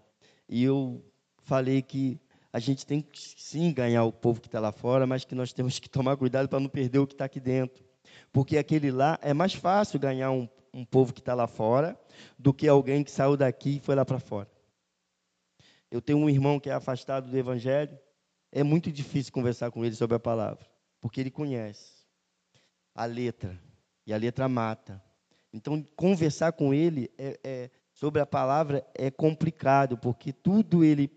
E 0.48 0.62
eu 0.62 1.02
falei 1.38 1.80
que 1.80 2.20
a 2.52 2.58
gente 2.58 2.86
tem 2.86 3.00
que 3.00 3.20
sim 3.36 3.72
ganhar 3.72 4.04
o 4.04 4.12
povo 4.12 4.40
que 4.40 4.48
está 4.48 4.60
lá 4.60 4.72
fora, 4.72 5.06
mas 5.06 5.24
que 5.24 5.34
nós 5.34 5.52
temos 5.52 5.78
que 5.78 5.88
tomar 5.88 6.16
cuidado 6.16 6.48
para 6.48 6.60
não 6.60 6.68
perder 6.68 6.98
o 6.98 7.06
que 7.06 7.14
está 7.14 7.24
aqui 7.26 7.40
dentro. 7.40 7.84
Porque 8.32 8.56
aquele 8.56 8.90
lá 8.90 9.18
é 9.22 9.34
mais 9.34 9.54
fácil 9.54 9.98
ganhar 9.98 10.30
um 10.30 10.48
um 10.76 10.84
povo 10.84 11.12
que 11.12 11.20
está 11.20 11.34
lá 11.34 11.46
fora 11.46 11.98
do 12.38 12.52
que 12.52 12.68
alguém 12.68 13.02
que 13.02 13.10
saiu 13.10 13.36
daqui 13.36 13.76
e 13.76 13.80
foi 13.80 13.94
lá 13.94 14.04
para 14.04 14.20
fora. 14.20 14.50
Eu 15.90 16.02
tenho 16.02 16.18
um 16.18 16.28
irmão 16.28 16.60
que 16.60 16.68
é 16.68 16.74
afastado 16.74 17.30
do 17.30 17.36
Evangelho. 17.36 17.98
É 18.52 18.62
muito 18.62 18.92
difícil 18.92 19.32
conversar 19.32 19.70
com 19.70 19.84
ele 19.84 19.94
sobre 19.94 20.16
a 20.16 20.20
palavra, 20.20 20.66
porque 21.00 21.20
ele 21.20 21.30
conhece 21.30 22.04
a 22.94 23.06
letra 23.06 23.58
e 24.06 24.12
a 24.12 24.16
letra 24.16 24.48
mata. 24.48 25.02
Então, 25.52 25.82
conversar 25.96 26.52
com 26.52 26.74
ele 26.74 27.10
é, 27.16 27.40
é, 27.42 27.70
sobre 27.92 28.20
a 28.20 28.26
palavra 28.26 28.86
é 28.94 29.10
complicado, 29.10 29.96
porque 29.96 30.32
tudo 30.32 30.84
ele, 30.84 31.10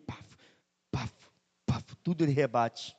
tudo 2.10 2.24
ele 2.24 2.32
rebate. 2.32 2.98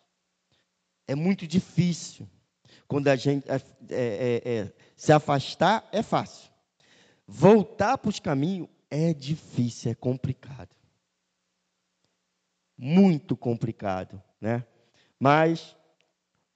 É 1.04 1.16
muito 1.16 1.44
difícil. 1.44 2.28
Quando 2.86 3.08
a 3.08 3.16
gente 3.16 3.44
é, 3.50 3.56
é, 3.90 4.42
é 4.44 4.72
se 4.94 5.12
afastar, 5.12 5.88
é 5.90 6.00
fácil. 6.00 6.48
Voltar 7.26 7.98
para 7.98 8.08
os 8.08 8.20
caminhos 8.20 8.68
é 8.88 9.12
difícil, 9.12 9.90
é 9.90 9.94
complicado. 9.96 10.70
Muito 12.78 13.36
complicado, 13.36 14.22
né? 14.40 14.64
Mas 15.18 15.76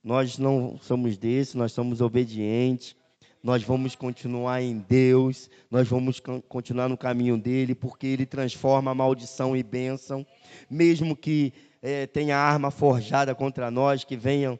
nós 0.02 0.38
não 0.38 0.78
somos 0.78 1.16
desses, 1.16 1.54
nós 1.54 1.72
somos 1.72 2.00
obedientes. 2.00 2.94
Nós 3.42 3.62
vamos 3.62 3.94
continuar 3.94 4.62
em 4.62 4.78
Deus, 4.78 5.50
nós 5.70 5.86
vamos 5.86 6.18
continuar 6.48 6.88
no 6.88 6.96
caminho 6.96 7.36
dele, 7.36 7.74
porque 7.74 8.06
ele 8.06 8.24
transforma 8.24 8.94
maldição 8.94 9.54
em 9.54 9.62
bênção, 9.62 10.26
mesmo 10.70 11.14
que 11.14 11.52
é, 11.86 12.06
tenha 12.06 12.38
arma 12.38 12.70
forjada 12.70 13.34
contra 13.34 13.70
nós, 13.70 14.04
que 14.04 14.16
venham 14.16 14.58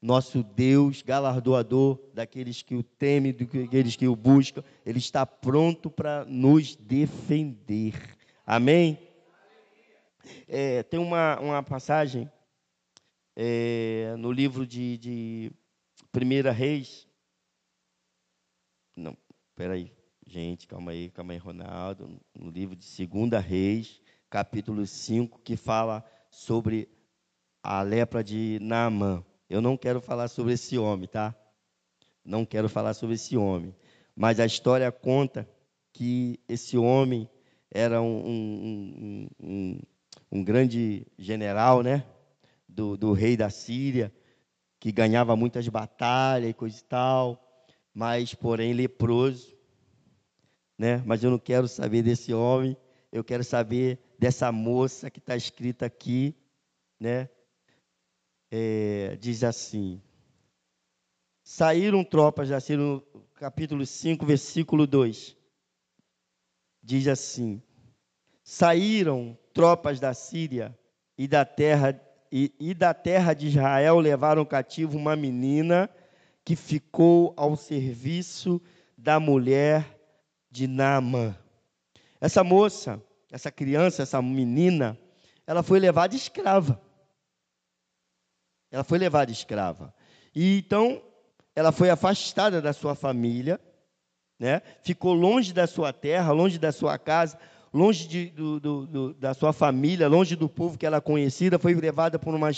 nosso 0.00 0.42
Deus, 0.42 1.00
galardoador 1.00 2.00
daqueles 2.12 2.62
que 2.62 2.74
o 2.74 2.82
temem, 2.82 3.32
daqueles 3.32 3.94
que 3.94 4.08
o 4.08 4.16
buscam, 4.16 4.64
Ele 4.84 4.98
está 4.98 5.24
pronto 5.24 5.88
para 5.88 6.24
nos 6.24 6.74
defender. 6.74 7.94
Amém? 8.44 8.98
É, 10.48 10.82
tem 10.82 10.98
uma, 10.98 11.38
uma 11.38 11.62
passagem 11.62 12.28
é, 13.36 14.12
no 14.18 14.32
livro 14.32 14.66
de, 14.66 14.98
de 14.98 15.52
Primeira 16.10 16.50
Reis. 16.50 17.06
Não, 18.96 19.16
peraí. 19.54 19.92
Gente, 20.26 20.66
calma 20.66 20.90
aí, 20.90 21.08
calma 21.08 21.34
aí, 21.34 21.38
Ronaldo. 21.38 22.20
No 22.34 22.50
livro 22.50 22.74
de 22.74 23.06
2 23.06 23.44
Reis, 23.44 24.02
capítulo 24.28 24.84
5, 24.84 25.40
que 25.44 25.56
fala 25.56 26.04
sobre 26.32 26.88
a 27.62 27.82
lepra 27.82 28.24
de 28.24 28.58
Naamã. 28.60 29.22
Eu 29.48 29.60
não 29.60 29.76
quero 29.76 30.00
falar 30.00 30.26
sobre 30.28 30.54
esse 30.54 30.78
homem, 30.78 31.06
tá? 31.06 31.34
Não 32.24 32.44
quero 32.44 32.68
falar 32.68 32.94
sobre 32.94 33.14
esse 33.14 33.36
homem. 33.36 33.76
Mas 34.16 34.40
a 34.40 34.46
história 34.46 34.90
conta 34.90 35.48
que 35.92 36.40
esse 36.48 36.76
homem 36.78 37.28
era 37.70 38.00
um, 38.00 38.26
um, 38.26 39.28
um, 39.40 39.80
um 40.32 40.42
grande 40.44 41.06
general, 41.18 41.82
né? 41.82 42.04
Do, 42.66 42.96
do, 42.96 43.12
rei 43.12 43.36
da 43.36 43.50
Síria, 43.50 44.10
que 44.80 44.90
ganhava 44.90 45.36
muitas 45.36 45.68
batalhas 45.68 46.48
e 46.50 46.54
coisa 46.54 46.78
e 46.78 46.84
tal, 46.84 47.68
mas, 47.92 48.34
porém, 48.34 48.72
leproso. 48.72 49.54
Né? 50.78 51.02
Mas 51.04 51.22
eu 51.22 51.30
não 51.30 51.38
quero 51.38 51.68
saber 51.68 52.02
desse 52.02 52.32
homem, 52.32 52.74
eu 53.12 53.22
quero 53.22 53.44
saber 53.44 53.98
dessa 54.22 54.52
moça 54.52 55.10
que 55.10 55.18
está 55.18 55.34
escrita 55.34 55.84
aqui, 55.84 56.32
né? 57.00 57.28
É, 58.52 59.16
diz 59.20 59.42
assim: 59.42 60.00
Saíram 61.42 62.04
tropas 62.04 62.48
da 62.48 62.60
Síria, 62.60 62.84
no 62.84 63.00
capítulo 63.34 63.84
5, 63.84 64.24
versículo 64.24 64.86
2. 64.86 65.36
Diz 66.80 67.08
assim: 67.08 67.60
Saíram 68.44 69.36
tropas 69.52 69.98
da 69.98 70.14
Síria 70.14 70.78
e 71.18 71.26
da 71.26 71.44
terra 71.44 72.00
e, 72.30 72.54
e 72.60 72.74
da 72.74 72.94
terra 72.94 73.34
de 73.34 73.48
Israel 73.48 73.98
levaram 73.98 74.44
cativo 74.44 74.96
uma 74.96 75.16
menina 75.16 75.90
que 76.44 76.54
ficou 76.54 77.34
ao 77.36 77.56
serviço 77.56 78.62
da 78.96 79.18
mulher 79.18 79.98
de 80.48 80.68
Naamã. 80.68 81.36
Essa 82.20 82.44
moça, 82.44 83.02
essa 83.32 83.50
criança, 83.50 84.02
essa 84.02 84.20
menina, 84.20 84.96
ela 85.46 85.62
foi 85.62 85.80
levada 85.80 86.14
escrava. 86.14 86.78
Ela 88.70 88.84
foi 88.84 88.98
levada 88.98 89.32
escrava. 89.32 89.92
E 90.34 90.58
então 90.58 91.02
ela 91.56 91.72
foi 91.72 91.88
afastada 91.88 92.60
da 92.60 92.74
sua 92.74 92.94
família, 92.94 93.58
né? 94.38 94.60
ficou 94.82 95.14
longe 95.14 95.52
da 95.52 95.66
sua 95.66 95.94
terra, 95.94 96.30
longe 96.30 96.58
da 96.58 96.70
sua 96.72 96.98
casa, 96.98 97.38
longe 97.72 98.06
de, 98.06 98.26
do, 98.26 98.60
do, 98.60 98.86
do, 98.86 99.14
da 99.14 99.32
sua 99.32 99.52
família, 99.54 100.08
longe 100.08 100.36
do 100.36 100.48
povo 100.48 100.76
que 100.76 100.84
ela 100.84 101.00
conhecida, 101.00 101.58
foi 101.58 101.74
levada 101.74 102.18
por 102.18 102.34
uma, 102.34 102.50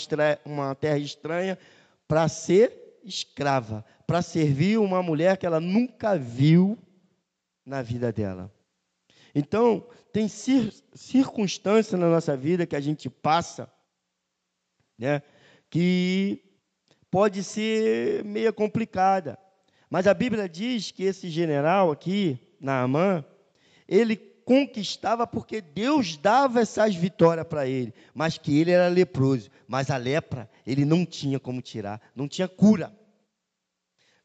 uma 0.43 0.75
terra 0.75 0.97
estranha 0.97 1.57
para 2.05 2.27
ser 2.27 2.99
escrava, 3.01 3.85
para 4.05 4.21
servir 4.21 4.77
uma 4.77 5.01
mulher 5.01 5.37
que 5.37 5.45
ela 5.45 5.61
nunca 5.61 6.17
viu 6.17 6.77
na 7.65 7.81
vida 7.81 8.11
dela. 8.11 8.51
Então, 9.35 9.85
tem 10.13 10.29
cir, 10.29 10.73
circunstâncias 10.93 11.99
na 11.99 12.09
nossa 12.09 12.37
vida 12.37 12.65
que 12.65 12.75
a 12.75 12.79
gente 12.79 13.09
passa, 13.09 13.69
né, 14.97 15.21
que 15.69 16.41
pode 17.11 17.43
ser 17.43 18.23
meio 18.23 18.53
complicada. 18.53 19.37
Mas 19.89 20.07
a 20.07 20.13
Bíblia 20.13 20.47
diz 20.47 20.89
que 20.89 21.03
esse 21.03 21.29
general 21.29 21.91
aqui, 21.91 22.39
Naamã, 22.61 23.25
ele 23.87 24.15
conquistava 24.15 25.27
porque 25.27 25.59
Deus 25.59 26.15
dava 26.15 26.61
essas 26.61 26.95
vitórias 26.95 27.45
para 27.45 27.67
ele, 27.67 27.93
mas 28.13 28.37
que 28.37 28.57
ele 28.59 28.71
era 28.71 28.87
leproso. 28.87 29.49
Mas 29.67 29.89
a 29.89 29.97
lepra, 29.97 30.49
ele 30.65 30.85
não 30.85 31.05
tinha 31.05 31.39
como 31.39 31.61
tirar, 31.61 32.01
não 32.15 32.27
tinha 32.27 32.47
cura. 32.47 32.97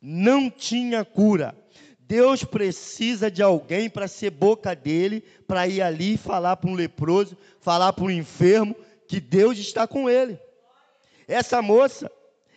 Não 0.00 0.48
tinha 0.48 1.04
cura. 1.04 1.54
Deus 2.10 2.42
precisa 2.42 3.30
de 3.30 3.40
alguém 3.40 3.88
para 3.88 4.08
ser 4.08 4.30
boca 4.30 4.74
dele, 4.74 5.20
para 5.46 5.68
ir 5.68 5.80
ali 5.80 6.16
falar 6.16 6.56
para 6.56 6.68
um 6.68 6.74
leproso, 6.74 7.38
falar 7.60 7.92
para 7.92 8.02
um 8.02 8.10
enfermo, 8.10 8.75
que 9.06 9.20
Deus 9.20 9.56
está 9.58 9.86
com 9.86 10.10
ele. 10.10 10.36
Essa 11.28 11.62
moça, 11.62 12.10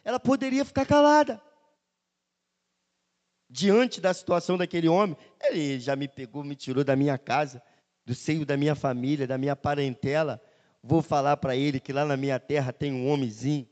ela 0.03 0.19
poderia 0.19 0.65
ficar 0.65 0.87
calada. 0.87 1.39
Diante 3.47 4.01
da 4.01 4.11
situação 4.11 4.57
daquele 4.57 4.87
homem, 4.87 5.15
ele 5.39 5.79
já 5.79 5.95
me 5.95 6.07
pegou, 6.07 6.43
me 6.43 6.55
tirou 6.55 6.83
da 6.83 6.95
minha 6.95 7.19
casa, 7.19 7.61
do 8.03 8.15
seio 8.15 8.47
da 8.47 8.57
minha 8.57 8.73
família, 8.73 9.27
da 9.27 9.37
minha 9.37 9.55
parentela. 9.55 10.41
Vou 10.81 11.03
falar 11.03 11.37
para 11.37 11.55
ele 11.55 11.79
que 11.79 11.93
lá 11.93 12.05
na 12.05 12.17
minha 12.17 12.39
terra 12.39 12.73
tem 12.73 12.91
um 12.91 13.07
homenzinho 13.07 13.69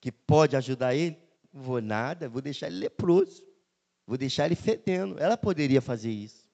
que 0.00 0.10
pode 0.10 0.56
ajudar 0.56 0.94
ele? 0.94 1.18
Não 1.52 1.60
vou 1.60 1.82
nada, 1.82 2.30
vou 2.30 2.40
deixar 2.40 2.68
ele 2.68 2.78
leproso. 2.78 3.51
Vou 4.06 4.16
deixar 4.16 4.46
ele 4.46 4.54
fedendo. 4.54 5.18
Ela 5.18 5.36
poderia 5.36 5.80
fazer 5.80 6.10
isso. 6.10 6.50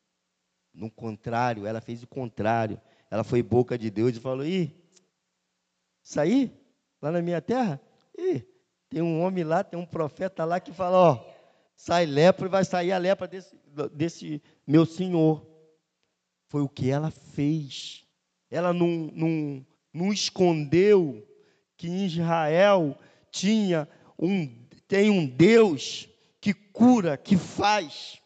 No 0.72 0.90
contrário, 0.90 1.66
ela 1.66 1.80
fez 1.80 2.02
o 2.02 2.06
contrário. 2.06 2.80
Ela 3.10 3.24
foi 3.24 3.42
boca 3.42 3.78
de 3.78 3.90
Deus 3.90 4.16
e 4.16 4.20
falou: 4.20 4.44
Ih, 4.44 4.74
saí 6.02 6.52
lá 7.00 7.10
na 7.10 7.22
minha 7.22 7.40
terra? 7.40 7.80
Ih, 8.16 8.44
tem 8.88 9.02
um 9.02 9.20
homem 9.22 9.44
lá, 9.44 9.62
tem 9.62 9.78
um 9.78 9.86
profeta 9.86 10.44
lá 10.44 10.60
que 10.60 10.72
fala, 10.72 10.96
ó, 10.96 11.24
sai 11.76 12.06
lepra 12.06 12.46
e 12.46 12.50
vai 12.50 12.64
sair 12.64 12.92
a 12.92 12.98
lepra 12.98 13.28
desse, 13.28 13.56
desse 13.92 14.42
meu 14.66 14.86
senhor. 14.86 15.46
Foi 16.46 16.62
o 16.62 16.68
que 16.68 16.90
ela 16.90 17.10
fez. 17.10 18.04
Ela 18.50 18.72
não, 18.72 19.10
não, 19.14 19.66
não 19.92 20.12
escondeu 20.12 21.26
que 21.76 21.86
em 21.86 22.06
Israel 22.06 22.98
tinha 23.30 23.86
um, 24.18 24.66
tem 24.88 25.10
um 25.10 25.26
Deus 25.26 26.08
que 26.40 26.54
cura, 26.54 27.16
que 27.16 27.36
faz. 27.36 28.20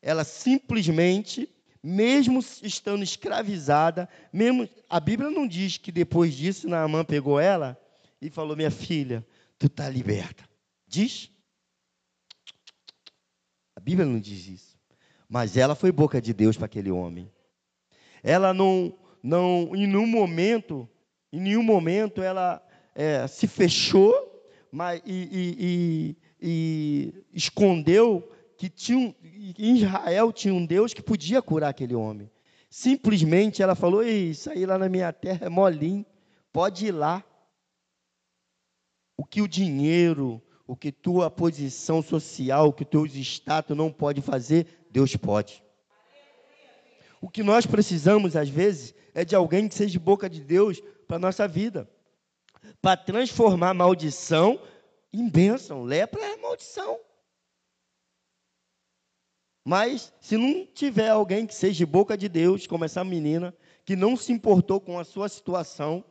Ela 0.00 0.24
simplesmente, 0.24 1.48
mesmo 1.82 2.40
estando 2.62 3.02
escravizada, 3.02 4.08
mesmo 4.32 4.68
a 4.88 5.00
Bíblia 5.00 5.30
não 5.30 5.46
diz 5.46 5.76
que 5.76 5.92
depois 5.92 6.34
disso 6.34 6.68
Naamã 6.68 7.04
pegou 7.04 7.38
ela 7.38 7.78
e 8.20 8.30
falou: 8.30 8.56
Minha 8.56 8.70
filha, 8.70 9.26
tu 9.58 9.66
está 9.66 9.88
liberta. 9.88 10.48
Diz? 10.86 11.30
A 13.76 13.80
Bíblia 13.80 14.06
não 14.06 14.20
diz 14.20 14.46
isso. 14.46 14.78
Mas 15.28 15.56
ela 15.56 15.74
foi 15.74 15.90
boca 15.90 16.20
de 16.20 16.34
Deus 16.34 16.56
para 16.56 16.66
aquele 16.66 16.90
homem. 16.90 17.32
Ela 18.22 18.52
não, 18.52 18.96
não, 19.22 19.74
em 19.74 19.86
nenhum 19.86 20.06
momento, 20.06 20.88
em 21.32 21.40
nenhum 21.40 21.62
momento 21.62 22.22
ela 22.22 22.64
é, 22.94 23.26
se 23.26 23.48
fechou 23.48 24.32
mas, 24.72 25.02
e, 25.04 25.12
e, 25.12 25.56
e, 25.58 26.16
e 26.44 27.24
escondeu 27.32 28.28
que 28.58 28.68
tinha, 28.68 29.14
em 29.56 29.76
Israel 29.76 30.32
tinha 30.32 30.52
um 30.52 30.66
Deus 30.66 30.92
que 30.92 31.00
podia 31.00 31.40
curar 31.40 31.68
aquele 31.68 31.94
homem. 31.94 32.28
Simplesmente 32.68 33.62
ela 33.62 33.76
falou: 33.76 34.02
Isso 34.02 34.50
aí 34.50 34.66
lá 34.66 34.76
na 34.76 34.88
minha 34.88 35.12
terra 35.12 35.46
é 35.46 35.48
molinho, 35.48 36.04
pode 36.52 36.86
ir 36.86 36.90
lá 36.90 37.24
o 39.16 39.24
que 39.24 39.40
o 39.40 39.46
dinheiro, 39.46 40.42
o 40.66 40.74
que 40.74 40.90
tua 40.90 41.30
posição 41.30 42.02
social, 42.02 42.68
o 42.68 42.72
que 42.72 42.84
teus 42.84 43.14
status 43.14 43.76
não 43.76 43.92
pode 43.92 44.20
fazer, 44.20 44.66
Deus 44.90 45.14
pode. 45.14 45.62
O 47.20 47.28
que 47.28 47.44
nós 47.44 47.64
precisamos, 47.66 48.34
às 48.34 48.48
vezes, 48.48 48.92
é 49.14 49.24
de 49.24 49.36
alguém 49.36 49.68
que 49.68 49.76
seja 49.76 50.00
boca 50.00 50.28
de 50.28 50.40
Deus 50.40 50.82
para 51.06 51.18
a 51.18 51.20
nossa 51.20 51.46
vida. 51.46 51.88
Para 52.80 52.96
transformar 52.96 53.74
maldição 53.74 54.58
em 55.12 55.28
bênção. 55.28 55.82
Lepra 55.82 56.20
é 56.24 56.36
maldição. 56.36 56.98
Mas, 59.64 60.12
se 60.20 60.36
não 60.36 60.66
tiver 60.66 61.08
alguém 61.08 61.46
que 61.46 61.54
seja 61.54 61.86
boca 61.86 62.16
de 62.16 62.28
Deus, 62.28 62.66
como 62.66 62.84
essa 62.84 63.04
menina, 63.04 63.54
que 63.84 63.94
não 63.94 64.16
se 64.16 64.32
importou 64.32 64.80
com 64.80 64.98
a 64.98 65.04
sua 65.04 65.28
situação, 65.28 66.04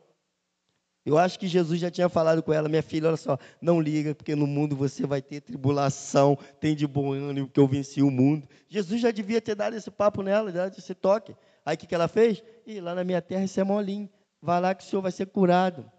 eu 1.04 1.18
acho 1.18 1.38
que 1.38 1.48
Jesus 1.48 1.80
já 1.80 1.90
tinha 1.90 2.08
falado 2.08 2.42
com 2.42 2.52
ela, 2.52 2.68
minha 2.68 2.82
filha, 2.82 3.08
olha 3.08 3.16
só, 3.16 3.36
não 3.60 3.80
liga, 3.80 4.14
porque 4.14 4.36
no 4.36 4.46
mundo 4.46 4.76
você 4.76 5.04
vai 5.04 5.20
ter 5.20 5.40
tribulação, 5.40 6.38
tem 6.60 6.76
de 6.76 6.86
bom 6.86 7.12
ânimo, 7.12 7.48
que 7.48 7.58
eu 7.58 7.66
venci 7.66 8.02
o 8.02 8.10
mundo. 8.10 8.48
Jesus 8.68 9.00
já 9.00 9.10
devia 9.10 9.40
ter 9.40 9.56
dado 9.56 9.74
esse 9.74 9.90
papo 9.90 10.22
nela, 10.22 10.52
dado 10.52 10.78
esse 10.78 10.94
toque. 10.94 11.36
Aí 11.66 11.74
o 11.74 11.78
que, 11.78 11.86
que 11.86 11.94
ela 11.94 12.08
fez? 12.08 12.42
E 12.64 12.80
lá 12.80 12.94
na 12.94 13.02
minha 13.02 13.20
terra 13.20 13.44
isso 13.44 13.60
é 13.60 13.64
molinho. 13.64 14.08
Vai 14.40 14.60
lá 14.60 14.74
que 14.74 14.84
o 14.84 14.86
senhor 14.86 15.02
vai 15.02 15.12
ser 15.12 15.26
curado. 15.26 15.90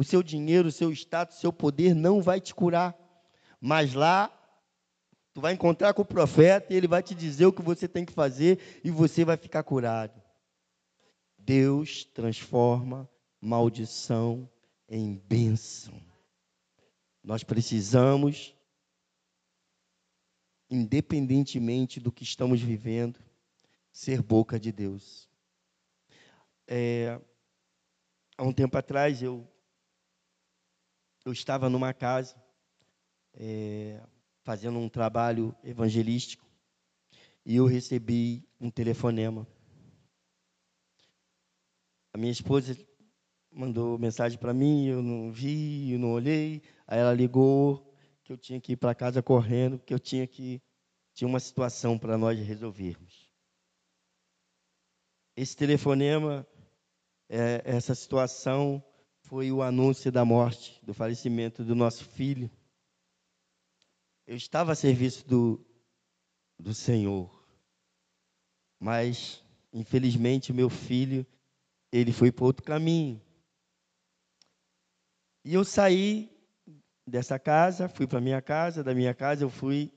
O 0.00 0.02
seu 0.02 0.22
dinheiro, 0.22 0.68
o 0.68 0.72
seu 0.72 0.90
status, 0.92 1.36
o 1.36 1.40
seu 1.40 1.52
poder 1.52 1.94
não 1.94 2.22
vai 2.22 2.40
te 2.40 2.54
curar. 2.54 2.96
Mas 3.60 3.92
lá, 3.92 4.30
tu 5.34 5.42
vai 5.42 5.52
encontrar 5.52 5.92
com 5.92 6.00
o 6.00 6.06
profeta 6.06 6.72
e 6.72 6.76
ele 6.78 6.88
vai 6.88 7.02
te 7.02 7.14
dizer 7.14 7.44
o 7.44 7.52
que 7.52 7.60
você 7.60 7.86
tem 7.86 8.06
que 8.06 8.12
fazer 8.14 8.80
e 8.82 8.90
você 8.90 9.26
vai 9.26 9.36
ficar 9.36 9.62
curado. 9.62 10.18
Deus 11.36 12.02
transforma 12.02 13.06
maldição 13.38 14.50
em 14.88 15.16
bênção. 15.16 16.02
Nós 17.22 17.44
precisamos, 17.44 18.56
independentemente 20.70 22.00
do 22.00 22.10
que 22.10 22.22
estamos 22.22 22.62
vivendo, 22.62 23.20
ser 23.92 24.22
boca 24.22 24.58
de 24.58 24.72
Deus. 24.72 25.28
É, 26.66 27.20
há 28.38 28.42
um 28.44 28.52
tempo 28.54 28.78
atrás 28.78 29.22
eu 29.22 29.46
eu 31.24 31.32
estava 31.32 31.68
numa 31.68 31.92
casa 31.92 32.34
é, 33.34 34.00
fazendo 34.42 34.78
um 34.78 34.88
trabalho 34.88 35.54
evangelístico 35.62 36.44
e 37.44 37.56
eu 37.56 37.66
recebi 37.66 38.48
um 38.60 38.70
telefonema. 38.70 39.46
A 42.12 42.18
minha 42.18 42.32
esposa 42.32 42.76
mandou 43.50 43.98
mensagem 43.98 44.38
para 44.38 44.52
mim, 44.52 44.86
eu 44.86 45.02
não 45.02 45.32
vi, 45.32 45.92
eu 45.92 45.98
não 45.98 46.12
olhei. 46.12 46.62
Aí 46.86 46.98
ela 46.98 47.14
ligou 47.14 47.94
que 48.24 48.32
eu 48.32 48.36
tinha 48.36 48.60
que 48.60 48.72
ir 48.72 48.76
para 48.76 48.94
casa 48.94 49.22
correndo, 49.22 49.78
que 49.78 49.94
eu 49.94 49.98
tinha 49.98 50.26
que 50.26 50.60
tinha 51.14 51.28
uma 51.28 51.40
situação 51.40 51.98
para 51.98 52.16
nós 52.16 52.38
resolvermos. 52.38 53.28
Esse 55.36 55.56
telefonema, 55.56 56.46
é, 57.28 57.62
essa 57.64 57.94
situação 57.94 58.82
foi 59.30 59.52
o 59.52 59.62
anúncio 59.62 60.10
da 60.10 60.24
morte, 60.24 60.84
do 60.84 60.92
falecimento 60.92 61.62
do 61.62 61.72
nosso 61.72 62.04
filho. 62.04 62.50
Eu 64.26 64.34
estava 64.34 64.72
a 64.72 64.74
serviço 64.74 65.24
do, 65.24 65.64
do 66.58 66.74
Senhor, 66.74 67.30
mas 68.80 69.40
infelizmente 69.72 70.52
meu 70.52 70.68
filho 70.68 71.24
ele 71.92 72.12
foi 72.12 72.32
para 72.32 72.44
outro 72.44 72.64
caminho. 72.64 73.22
E 75.44 75.54
eu 75.54 75.64
saí 75.64 76.28
dessa 77.06 77.38
casa, 77.38 77.88
fui 77.88 78.08
para 78.08 78.20
minha 78.20 78.42
casa, 78.42 78.82
da 78.82 78.92
minha 78.92 79.14
casa 79.14 79.44
eu 79.44 79.50
fui 79.50 79.92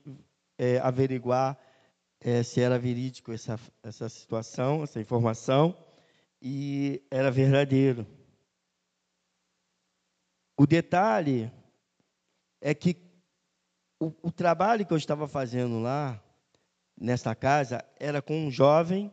é, 0.56 0.78
averiguar 0.78 1.58
é, 2.20 2.40
se 2.44 2.60
era 2.60 2.78
verídico 2.78 3.32
essa, 3.32 3.58
essa 3.82 4.08
situação, 4.08 4.84
essa 4.84 5.00
informação, 5.00 5.76
e 6.40 7.02
era 7.10 7.32
verdadeiro. 7.32 8.06
O 10.56 10.66
detalhe 10.66 11.50
é 12.60 12.74
que 12.74 12.96
o, 14.00 14.12
o 14.22 14.30
trabalho 14.30 14.86
que 14.86 14.92
eu 14.92 14.96
estava 14.96 15.26
fazendo 15.26 15.80
lá, 15.80 16.22
nessa 16.96 17.34
casa, 17.34 17.84
era 17.98 18.22
com 18.22 18.46
um 18.46 18.50
jovem 18.50 19.12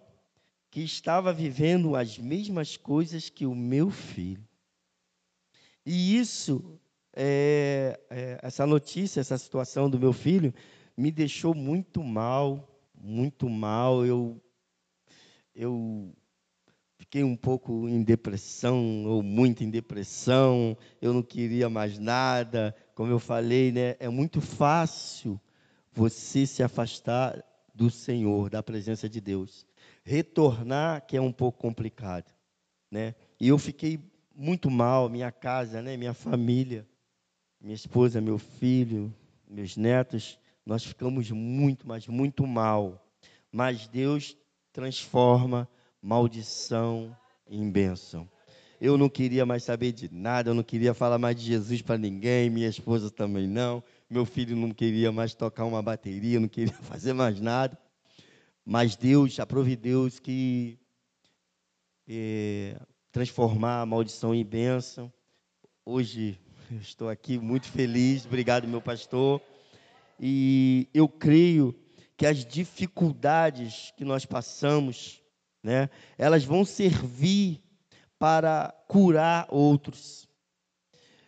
que 0.70 0.82
estava 0.82 1.34
vivendo 1.34 1.96
as 1.96 2.18
mesmas 2.18 2.78
coisas 2.78 3.30
que 3.30 3.46
o 3.46 3.56
meu 3.56 3.90
filho. 3.90 4.48
E 5.86 6.18
isso, 6.18 6.80
é, 7.14 8.00
é, 8.10 8.40
essa 8.42 8.66
notícia, 8.66 9.20
essa 9.20 9.38
situação 9.38 9.90
do 9.90 10.00
meu 10.00 10.14
filho, 10.14 10.54
me 10.96 11.12
deixou 11.12 11.56
muito 11.56 12.04
mal, 12.04 12.80
muito 12.94 13.50
mal. 13.50 14.06
Eu, 14.06 14.40
eu 15.56 16.16
fiquei 17.02 17.24
um 17.24 17.36
pouco 17.36 17.90
em 17.90 18.04
depressão, 18.04 19.06
ou 19.08 19.24
muito 19.24 19.64
em 19.64 19.72
depressão. 19.72 20.78
Eu 21.02 21.12
não 21.14 21.24
queria 21.24 21.68
mais 21.68 21.98
nada. 21.98 22.76
Como 22.94 23.12
eu 23.12 23.18
falei, 23.18 23.72
né, 23.72 23.96
é 24.00 24.08
muito 24.08 24.40
fácil 24.40 25.42
você 25.92 26.46
se 26.46 26.62
afastar 26.62 27.44
do 27.74 27.90
Senhor, 27.90 28.52
da 28.52 28.62
presença 28.62 29.10
de 29.10 29.20
Deus. 29.20 29.66
Retornar, 30.06 31.04
que 31.08 31.18
é 31.18 31.22
um 31.22 31.32
pouco 31.32 31.58
complicado. 31.58 32.32
Né? 32.90 33.16
E 33.40 33.48
eu 33.48 33.58
fiquei 33.58 34.00
muito 34.36 34.70
mal, 34.70 35.10
minha 35.10 35.32
casa, 35.32 35.82
né, 35.82 35.98
minha 35.98 36.14
família, 36.14 36.88
minha 37.60 37.76
esposa, 37.76 38.22
meu 38.22 38.38
filho, 38.38 39.12
meus 39.50 39.76
netos, 39.76 40.40
nós 40.64 40.86
ficamos 40.86 41.32
muito, 41.32 41.88
mas 41.88 42.08
muito 42.08 42.46
mal. 42.46 43.04
Mas 43.52 43.88
Deus 43.88 44.38
transforma 44.72 45.68
maldição 46.02 47.16
em 47.48 47.70
bênção. 47.70 48.28
Eu 48.80 48.98
não 48.98 49.08
queria 49.08 49.46
mais 49.46 49.64
saber 49.64 49.92
de 49.92 50.12
nada, 50.12 50.50
eu 50.50 50.56
não 50.56 50.64
queria 50.64 50.94
falar 50.94 51.20
mais 51.20 51.36
de 51.36 51.46
Jesus 51.46 51.82
para 51.84 51.98
ninguém, 51.98 52.50
minha 52.50 52.68
esposa 52.68 53.12
também 53.12 53.48
não, 53.48 53.84
meu 54.10 54.26
filho 54.26 54.56
não 54.56 54.72
queria 54.72 55.12
mais 55.12 55.36
tocar 55.36 55.66
uma 55.66 55.82
bateria, 55.84 56.40
não 56.40 56.48
queria 56.48 56.74
fazer 56.82 57.14
mais 57.14 57.40
nada. 57.40 57.78
Mas 58.66 58.96
Deus, 58.96 59.40
aprove 59.40 59.76
Deus 59.76 60.20
que 60.20 60.80
é, 62.08 62.80
transformar 63.12 63.82
a 63.82 63.86
maldição 63.86 64.34
em 64.34 64.44
bênção. 64.44 65.14
Hoje 65.86 66.40
eu 66.72 66.78
estou 66.78 67.10
aqui 67.10 67.38
muito 67.38 67.68
feliz, 67.68 68.26
obrigado, 68.26 68.68
meu 68.68 68.82
pastor. 68.82 69.42
E 70.20 70.88
eu 70.94 71.08
creio 71.08 71.76
que 72.18 72.26
as 72.26 72.46
dificuldades 72.46 73.94
que 73.98 74.06
nós 74.06 74.26
passamos, 74.26 75.21
né, 75.64 75.90
elas 76.18 76.44
vão 76.44 76.66
servir 76.66 77.62
para 78.18 78.74
curar 78.88 79.48
outros. 79.50 80.28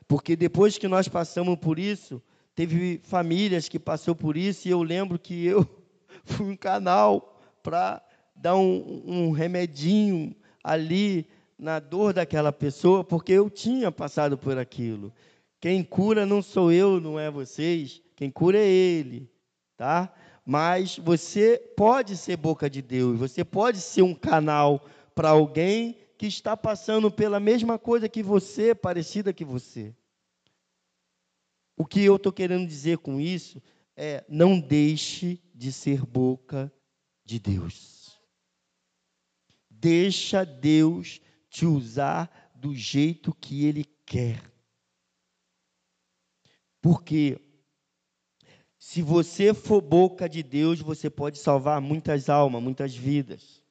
Porque 0.08 0.36
depois 0.36 0.78
que 0.78 0.88
nós 0.88 1.08
passamos 1.08 1.58
por 1.58 1.80
isso, 1.80 2.22
teve 2.56 3.02
famílias 3.04 3.68
que 3.68 3.80
passou 3.80 4.16
por 4.16 4.38
isso 4.38 4.68
e 4.68 4.72
eu 4.72 4.84
lembro 4.84 5.18
que 5.18 5.46
eu 5.46 5.68
fui 6.26 6.52
um 6.52 6.56
canal 6.56 7.42
para 7.62 8.02
dar 8.36 8.56
um, 8.56 9.04
um 9.06 9.32
remedinho 9.32 10.36
ali 10.64 11.28
na 11.58 11.80
dor 11.80 12.14
daquela 12.14 12.52
pessoa, 12.52 13.04
porque 13.04 13.32
eu 13.32 13.50
tinha 13.50 13.92
passado 13.92 14.38
por 14.38 14.58
aquilo. 14.58 15.14
Quem 15.60 15.84
cura 15.84 16.26
não 16.26 16.42
sou 16.42 16.72
eu, 16.72 17.00
não 17.00 17.20
é 17.20 17.32
vocês, 17.32 18.02
quem 18.16 18.30
cura 18.30 18.58
é 18.58 18.68
Ele, 18.68 19.30
tá? 19.78 20.14
Mas 20.46 20.98
você 20.98 21.58
pode 21.78 22.18
ser 22.18 22.38
boca 22.38 22.70
de 22.70 22.82
Deus, 22.82 23.18
você 23.18 23.46
pode 23.46 23.80
ser 23.80 24.02
um 24.02 24.14
canal 24.14 24.86
para 25.16 25.30
alguém 25.30 25.98
que 26.18 26.28
está 26.28 26.56
passando 26.58 27.10
pela 27.10 27.40
mesma 27.40 27.80
coisa 27.80 28.10
que 28.10 28.22
você, 28.22 28.76
parecida 28.76 29.34
que 29.34 29.46
você. 29.46 29.96
O 31.78 31.86
que 31.86 32.02
eu 32.04 32.18
estou 32.18 32.32
querendo 32.32 32.68
dizer 32.68 32.98
com 32.98 33.20
isso 33.20 33.62
é: 33.96 34.24
não 34.28 34.60
deixe 34.60 35.42
de 35.54 35.72
ser 35.72 36.06
boca 36.06 36.72
de 37.26 37.40
Deus. 37.40 38.22
Deixa 39.70 40.46
Deus 40.46 41.22
te 41.50 41.66
usar 41.66 42.52
do 42.56 42.76
jeito 42.76 43.34
que 43.34 43.66
Ele 43.66 43.86
quer. 44.06 44.42
Porque 46.82 47.40
se 48.86 49.02
você 49.02 49.54
for 49.54 49.82
boca 49.82 50.28
de 50.28 50.44
Deus, 50.44 50.82
você 50.82 51.10
pode 51.10 51.40
salvar 51.40 51.80
muitas 51.80 52.30
almas, 52.30 52.62
muitas 52.62 52.94
vidas. 52.94 53.64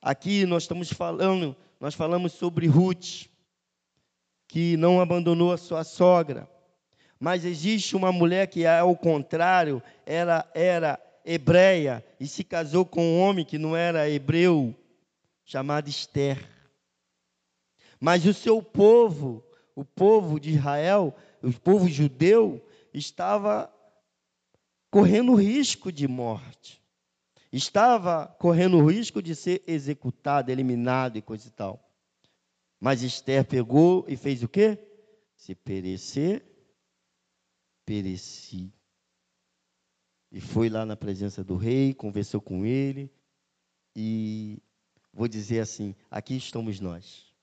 Aqui 0.00 0.44
nós 0.44 0.64
estamos 0.64 0.92
falando, 0.92 1.56
nós 1.80 1.94
falamos 1.94 2.32
sobre 2.32 2.66
Ruth, 2.66 3.28
que 4.46 4.76
não 4.76 5.00
abandonou 5.00 5.52
a 5.52 5.56
sua 5.56 5.84
sogra. 5.84 6.46
Mas 7.18 7.46
existe 7.46 7.96
uma 7.96 8.12
mulher 8.12 8.46
que, 8.46 8.66
ao 8.66 8.94
contrário, 8.94 9.82
ela 10.04 10.48
era 10.54 11.00
hebreia 11.24 12.04
e 12.20 12.28
se 12.28 12.44
casou 12.44 12.84
com 12.84 13.02
um 13.02 13.20
homem 13.20 13.42
que 13.44 13.56
não 13.56 13.74
era 13.74 14.08
hebreu, 14.08 14.76
chamado 15.46 15.88
Esther. 15.88 16.46
Mas 17.98 18.26
o 18.26 18.34
seu 18.34 18.62
povo, 18.62 19.42
o 19.74 19.82
povo 19.82 20.38
de 20.38 20.50
Israel, 20.50 21.16
o 21.42 21.50
povo 21.54 21.88
judeu, 21.88 22.62
estava 22.92 23.72
correndo 24.94 25.34
risco 25.34 25.90
de 25.90 26.06
morte. 26.06 26.80
Estava 27.52 28.28
correndo 28.38 28.86
risco 28.86 29.20
de 29.20 29.34
ser 29.34 29.60
executado, 29.66 30.52
eliminado 30.52 31.16
e 31.16 31.22
coisa 31.22 31.48
e 31.48 31.50
tal. 31.50 31.84
Mas 32.78 33.02
Esther 33.02 33.44
pegou 33.44 34.04
e 34.06 34.16
fez 34.16 34.44
o 34.44 34.48
quê? 34.48 34.78
Se 35.36 35.52
perecer, 35.52 36.44
pereci. 37.84 38.72
E 40.30 40.40
foi 40.40 40.68
lá 40.68 40.86
na 40.86 40.96
presença 40.96 41.42
do 41.42 41.56
rei, 41.56 41.92
conversou 41.92 42.40
com 42.40 42.64
ele, 42.64 43.12
e 43.96 44.62
vou 45.12 45.26
dizer 45.26 45.58
assim: 45.58 45.92
aqui 46.08 46.36
estamos 46.36 46.78
nós 46.78 47.34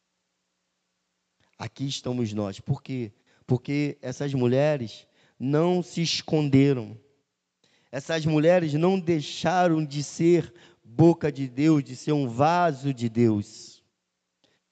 aqui 1.61 1.87
estamos 1.87 2.33
nós. 2.33 2.59
Por 2.59 2.81
quê? 2.81 3.11
Porque 3.45 3.99
essas 4.01 4.33
mulheres 4.33 5.05
não 5.39 5.83
se 5.83 6.01
esconderam. 6.01 6.97
Essas 7.91 8.25
mulheres 8.25 8.73
não 8.73 8.97
deixaram 8.97 9.83
de 9.83 10.01
ser 10.01 10.53
boca 10.81 11.31
de 11.31 11.47
Deus, 11.47 11.83
de 11.83 11.95
ser 11.95 12.13
um 12.13 12.27
vaso 12.27 12.93
de 12.93 13.09
Deus 13.09 13.83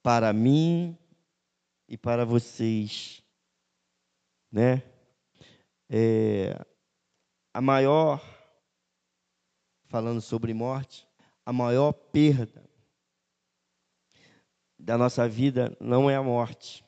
para 0.01 0.31
mim 0.31 0.97
e 1.87 1.97
para 1.97 2.23
vocês, 2.23 3.21
né? 4.49 4.83
É, 5.89 6.55
a 7.53 7.59
maior, 7.59 8.23
falando 9.87 10.21
sobre 10.21 10.53
morte, 10.53 11.05
a 11.45 11.51
maior 11.51 11.91
perda 11.91 12.69
da 14.77 14.97
nossa 14.97 15.27
vida 15.27 15.75
não 15.79 16.09
é 16.09 16.15
a 16.15 16.23
morte. 16.23 16.85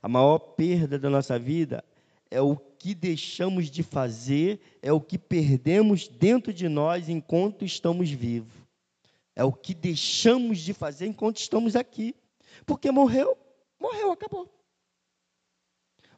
A 0.00 0.08
maior 0.08 0.38
perda 0.38 0.98
da 0.98 1.10
nossa 1.10 1.38
vida 1.38 1.84
é 2.30 2.40
o 2.40 2.56
que 2.78 2.94
deixamos 2.94 3.70
de 3.70 3.82
fazer, 3.82 4.60
é 4.80 4.92
o 4.92 5.00
que 5.00 5.18
perdemos 5.18 6.08
dentro 6.08 6.52
de 6.52 6.68
nós 6.68 7.08
enquanto 7.08 7.64
estamos 7.64 8.10
vivos. 8.10 8.54
É 9.34 9.44
o 9.44 9.52
que 9.52 9.74
deixamos 9.74 10.60
de 10.60 10.72
fazer 10.72 11.06
enquanto 11.06 11.38
estamos 11.38 11.76
aqui. 11.76 12.14
Porque 12.66 12.90
morreu, 12.90 13.36
morreu, 13.78 14.12
acabou. 14.12 14.52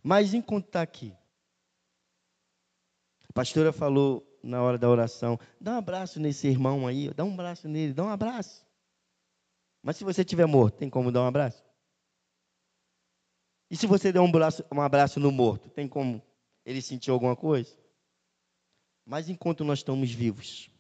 Mas 0.03 0.33
enquanto 0.33 0.67
está 0.67 0.83
aqui, 0.83 1.15
a 3.29 3.33
pastora 3.33 3.73
falou 3.73 4.27
na 4.43 4.63
hora 4.63 4.79
da 4.79 4.89
oração, 4.89 5.39
dá 5.61 5.73
um 5.73 5.79
abraço 5.79 6.19
nesse 6.19 6.49
irmão 6.49 6.87
aí, 6.87 7.13
dá 7.13 7.25
um 7.25 7.35
abraço 7.35 7.69
nele, 7.69 7.93
dá 7.93 8.05
um 8.05 8.09
abraço. 8.09 8.67
Mas 9.83 9.97
se 9.97 10.05
você 10.05 10.23
estiver 10.23 10.47
morto, 10.47 10.79
tem 10.79 10.89
como 10.89 11.13
dar 11.13 11.23
um 11.23 11.27
abraço? 11.27 11.63
E 13.71 13.77
se 13.77 13.87
você 13.87 14.13
der 14.13 14.21
um 14.21 14.29
abraço, 14.29 14.65
um 14.73 14.81
abraço 14.81 15.21
no 15.21 15.31
morto, 15.31 15.71
tem 15.71 15.87
como 15.87 16.23
ele 16.71 16.81
sentir 16.81 17.11
alguma 17.11 17.35
coisa? 17.35 17.77
Mas 19.05 19.29
enquanto 19.29 19.65
nós 19.65 19.81
estamos 19.81 20.13
vivos, 20.13 20.71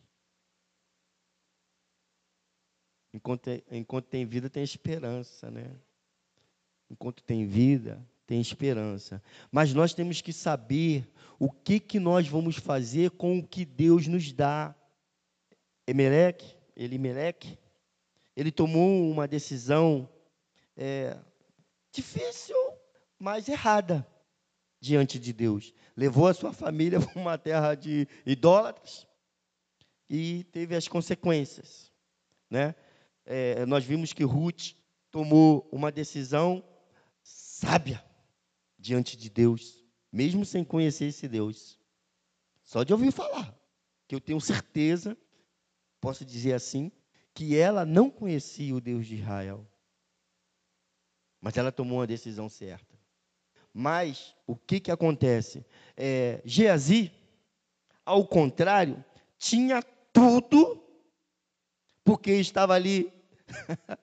enquanto, 3.12 3.50
enquanto 3.70 4.07
tem 4.07 4.24
vida, 4.24 4.48
tem 4.48 4.62
esperança, 4.62 5.50
né? 5.50 5.76
Enquanto 6.88 7.22
tem 7.24 7.44
vida, 7.46 8.00
tem 8.24 8.40
esperança. 8.40 9.22
Mas 9.50 9.74
nós 9.74 9.92
temos 9.92 10.20
que 10.20 10.33
saber 10.33 11.09
o 11.38 11.50
que, 11.50 11.81
que 11.81 11.98
nós 11.98 12.29
vamos 12.29 12.57
fazer 12.57 13.11
com 13.11 13.38
o 13.38 13.46
que 13.46 13.64
Deus 13.64 14.07
nos 14.07 14.33
dá. 14.33 14.74
Emelec, 15.87 16.57
Elimeleque, 16.76 17.59
ele 18.37 18.53
tomou 18.53 19.11
uma 19.11 19.26
decisão 19.26 20.09
é, 20.76 21.18
difícil, 21.92 22.57
mas 23.18 23.48
errada 23.48 24.07
diante 24.80 25.18
de 25.18 25.32
Deus. 25.32 25.74
Levou 25.96 26.26
a 26.26 26.34
sua 26.34 26.52
família 26.52 26.98
para 27.04 27.20
uma 27.20 27.36
terra 27.36 27.74
de 27.74 28.08
idólatras 28.24 29.06
e 30.08 30.44
teve 30.44 30.74
as 30.74 30.88
consequências. 30.88 31.92
Né? 32.48 32.74
É, 33.24 33.64
nós 33.66 33.84
vimos 33.84 34.12
que 34.12 34.24
Ruth 34.24 34.72
tomou 35.10 35.68
uma 35.70 35.92
decisão 35.92 36.64
sábia 37.22 38.02
diante 38.78 39.16
de 39.16 39.28
Deus, 39.28 39.84
mesmo 40.10 40.44
sem 40.44 40.64
conhecer 40.64 41.06
esse 41.06 41.28
Deus. 41.28 41.78
Só 42.62 42.82
de 42.82 42.92
ouvir 42.92 43.12
falar, 43.12 43.54
que 44.08 44.14
eu 44.14 44.20
tenho 44.20 44.40
certeza, 44.40 45.16
posso 46.00 46.24
dizer 46.24 46.54
assim, 46.54 46.90
que 47.34 47.56
ela 47.56 47.84
não 47.84 48.10
conhecia 48.10 48.74
o 48.74 48.80
Deus 48.80 49.06
de 49.06 49.16
Israel. 49.16 49.66
Mas 51.40 51.56
ela 51.56 51.70
tomou 51.70 51.98
uma 51.98 52.06
decisão 52.06 52.48
certa. 52.48 52.89
Mas 53.72 54.35
o 54.46 54.56
que, 54.56 54.80
que 54.80 54.90
acontece? 54.90 55.64
É, 55.96 56.40
Geazi, 56.44 57.12
ao 58.04 58.26
contrário, 58.26 59.04
tinha 59.38 59.83
tudo, 60.12 60.83
porque 62.04 62.33
estava 62.33 62.74
ali 62.74 63.12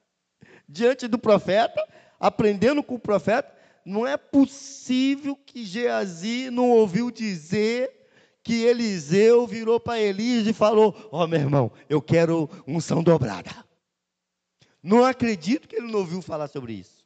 diante 0.67 1.07
do 1.07 1.19
profeta, 1.19 1.85
aprendendo 2.19 2.81
com 2.81 2.95
o 2.95 2.99
profeta. 2.99 3.55
Não 3.85 4.05
é 4.05 4.17
possível 4.17 5.35
que 5.35 5.65
Geazi 5.65 6.49
não 6.49 6.71
ouviu 6.71 7.09
dizer 7.09 8.09
que 8.43 8.63
Eliseu 8.63 9.45
virou 9.45 9.79
para 9.79 9.99
Elias 9.99 10.47
e 10.47 10.53
falou: 10.53 10.95
Ó 11.11 11.23
oh, 11.23 11.27
meu 11.27 11.39
irmão, 11.39 11.71
eu 11.89 12.01
quero 12.01 12.49
unção 12.65 13.03
dobrada. 13.03 13.51
Não 14.81 15.03
acredito 15.03 15.67
que 15.67 15.75
ele 15.75 15.91
não 15.91 15.99
ouviu 15.99 16.21
falar 16.21 16.47
sobre 16.47 16.73
isso. 16.73 16.96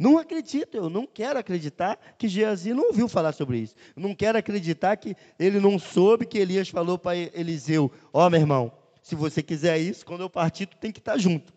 Não 0.00 0.16
acredito, 0.16 0.78
eu 0.78 0.88
não 0.88 1.06
quero 1.06 1.38
acreditar 1.38 1.98
que 2.16 2.26
Geazi 2.26 2.72
não 2.72 2.86
ouviu 2.86 3.06
falar 3.06 3.32
sobre 3.32 3.58
isso. 3.58 3.74
não 3.94 4.14
quero 4.14 4.38
acreditar 4.38 4.96
que 4.96 5.14
ele 5.38 5.60
não 5.60 5.78
soube 5.78 6.24
que 6.24 6.38
Elias 6.38 6.70
falou 6.70 6.98
para 6.98 7.18
Eliseu: 7.18 7.92
Ó, 8.10 8.26
oh, 8.26 8.30
meu 8.30 8.40
irmão, 8.40 8.72
se 9.02 9.14
você 9.14 9.42
quiser 9.42 9.78
isso, 9.78 10.06
quando 10.06 10.22
eu 10.22 10.30
partir, 10.30 10.64
tu 10.64 10.78
tem 10.78 10.90
que 10.90 11.00
estar 11.00 11.18
junto. 11.18 11.52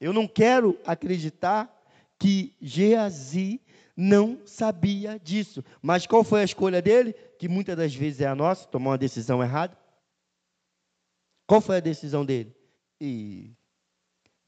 Eu 0.00 0.14
não 0.14 0.26
quero 0.26 0.80
acreditar 0.86 1.70
que 2.18 2.56
Geazi 2.58 3.60
não 3.94 4.40
sabia 4.46 5.20
disso. 5.22 5.62
Mas 5.82 6.06
qual 6.06 6.24
foi 6.24 6.40
a 6.40 6.44
escolha 6.44 6.80
dele? 6.80 7.12
Que 7.38 7.50
muitas 7.50 7.76
das 7.76 7.94
vezes 7.94 8.22
é 8.22 8.28
a 8.28 8.34
nossa, 8.34 8.66
tomar 8.66 8.92
uma 8.92 8.98
decisão 8.98 9.42
errada. 9.42 9.76
Qual 11.46 11.60
foi 11.60 11.76
a 11.76 11.80
decisão 11.80 12.24
dele? 12.24 12.56
E 12.98 13.52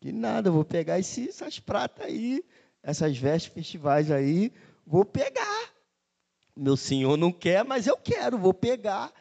que 0.03 0.11
nada, 0.11 0.51
vou 0.51 0.65
pegar 0.65 0.99
essas 0.99 1.61
pratas 1.61 2.05
aí, 2.05 2.45
essas 2.83 3.16
vestes 3.16 3.53
festivais 3.53 4.11
aí, 4.11 4.53
vou 4.87 5.05
pegar. 5.05 5.71
Meu 6.57 6.77
senhor 6.77 7.16
não 7.16 7.33
quer, 7.33 7.64
mas 7.64 7.87
eu 7.87 7.97
quero, 7.97 8.37
vou 8.37 8.53
pegar, 8.53 9.12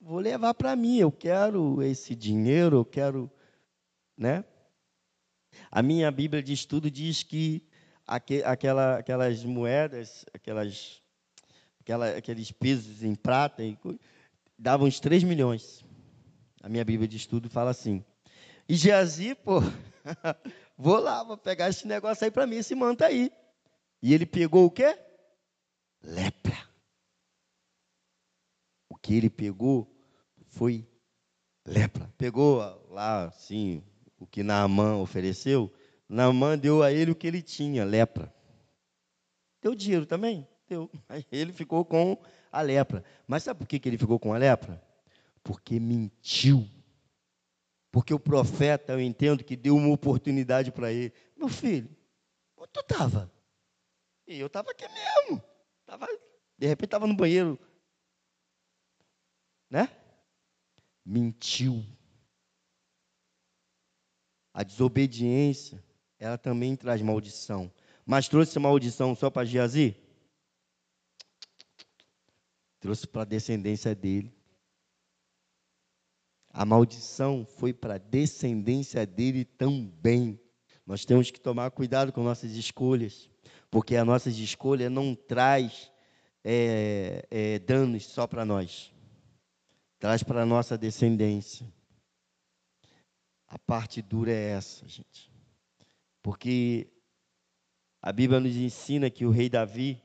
vou 0.00 0.18
levar 0.18 0.54
para 0.54 0.74
mim. 0.74 0.96
Eu 0.96 1.12
quero 1.12 1.82
esse 1.82 2.16
dinheiro, 2.16 2.78
eu 2.78 2.84
quero, 2.84 3.30
né? 4.16 4.44
A 5.70 5.82
minha 5.82 6.10
Bíblia 6.10 6.42
de 6.42 6.52
estudo 6.52 6.90
diz 6.90 7.22
que 7.22 7.62
aquela, 8.06 8.98
aquelas 8.98 9.44
moedas, 9.44 10.24
aquelas, 10.34 11.00
aquela, 11.80 12.10
aqueles 12.10 12.50
pesos 12.50 13.04
em 13.04 13.14
prata, 13.14 13.62
davam 14.58 14.88
uns 14.88 14.98
3 14.98 15.22
milhões. 15.22 15.84
A 16.62 16.68
minha 16.68 16.84
Bíblia 16.84 17.08
de 17.08 17.16
estudo 17.16 17.48
fala 17.48 17.70
assim. 17.70 18.04
E 18.68 18.74
Geazi, 18.74 19.34
pô, 19.34 19.60
vou 20.80 20.98
lá, 20.98 21.22
vou 21.22 21.36
pegar 21.36 21.68
esse 21.68 21.86
negócio 21.86 22.24
aí 22.24 22.30
para 22.30 22.46
mim, 22.46 22.56
esse 22.56 22.74
manto 22.74 23.04
aí. 23.04 23.30
E 24.02 24.14
ele 24.14 24.24
pegou 24.24 24.64
o 24.64 24.70
quê? 24.70 24.98
Lepra. 26.02 26.56
O 28.88 28.96
que 28.96 29.14
ele 29.14 29.28
pegou 29.28 29.86
foi 30.46 30.88
lepra. 31.66 32.10
Pegou 32.16 32.58
lá, 32.90 33.24
assim, 33.24 33.84
o 34.18 34.26
que 34.26 34.42
Naamã 34.42 34.96
ofereceu, 34.96 35.72
Naamã 36.08 36.58
deu 36.58 36.82
a 36.82 36.90
ele 36.90 37.10
o 37.10 37.14
que 37.14 37.26
ele 37.26 37.42
tinha, 37.42 37.84
lepra. 37.84 38.34
Deu 39.62 39.74
dinheiro 39.74 40.06
também? 40.06 40.48
Deu. 40.66 40.90
Aí 41.08 41.24
ele 41.30 41.52
ficou 41.52 41.84
com 41.84 42.16
a 42.50 42.62
lepra. 42.62 43.04
Mas 43.26 43.42
sabe 43.42 43.58
por 43.58 43.68
que 43.68 43.80
ele 43.86 43.98
ficou 43.98 44.18
com 44.18 44.32
a 44.32 44.38
lepra? 44.38 44.82
Porque 45.42 45.78
mentiu. 45.78 46.66
Porque 47.90 48.14
o 48.14 48.20
profeta, 48.20 48.92
eu 48.92 49.00
entendo 49.00 49.42
que 49.42 49.56
deu 49.56 49.76
uma 49.76 49.92
oportunidade 49.92 50.70
para 50.70 50.92
ele. 50.92 51.12
Meu 51.36 51.48
filho, 51.48 51.94
onde 52.56 52.70
tu 52.72 52.80
estava? 52.80 53.32
E 54.26 54.38
eu 54.38 54.46
estava 54.46 54.70
aqui 54.70 54.84
mesmo. 54.88 55.42
Tava, 55.84 56.06
de 56.56 56.66
repente 56.66 56.86
estava 56.86 57.06
no 57.06 57.16
banheiro. 57.16 57.58
Né? 59.68 59.88
Mentiu. 61.04 61.84
A 64.54 64.62
desobediência 64.62 65.82
ela 66.18 66.36
também 66.36 66.76
traz 66.76 67.00
maldição. 67.02 67.72
Mas 68.04 68.28
trouxe 68.28 68.58
maldição 68.58 69.16
só 69.16 69.30
para 69.30 69.46
Geazi? 69.46 69.96
Trouxe 72.78 73.06
para 73.06 73.22
a 73.22 73.24
descendência 73.24 73.94
dele. 73.94 74.32
A 76.52 76.64
maldição 76.64 77.46
foi 77.46 77.72
para 77.72 77.94
a 77.94 77.98
descendência 77.98 79.06
dele 79.06 79.44
também. 79.44 80.38
Nós 80.84 81.04
temos 81.04 81.30
que 81.30 81.40
tomar 81.40 81.70
cuidado 81.70 82.12
com 82.12 82.24
nossas 82.24 82.52
escolhas, 82.52 83.30
porque 83.70 83.94
as 83.94 84.04
nossas 84.04 84.36
escolhas 84.36 84.90
não 84.90 85.14
traz 85.14 85.92
é, 86.42 87.24
é, 87.30 87.58
danos 87.60 88.06
só 88.06 88.26
para 88.26 88.44
nós, 88.44 88.92
traz 90.00 90.24
para 90.24 90.42
a 90.42 90.46
nossa 90.46 90.76
descendência. 90.76 91.72
A 93.46 93.58
parte 93.58 94.02
dura 94.02 94.32
é 94.32 94.50
essa, 94.50 94.86
gente. 94.88 95.30
Porque 96.22 96.88
a 98.02 98.12
Bíblia 98.12 98.40
nos 98.40 98.56
ensina 98.56 99.08
que 99.08 99.24
o 99.24 99.30
rei 99.30 99.48
Davi, 99.48 100.02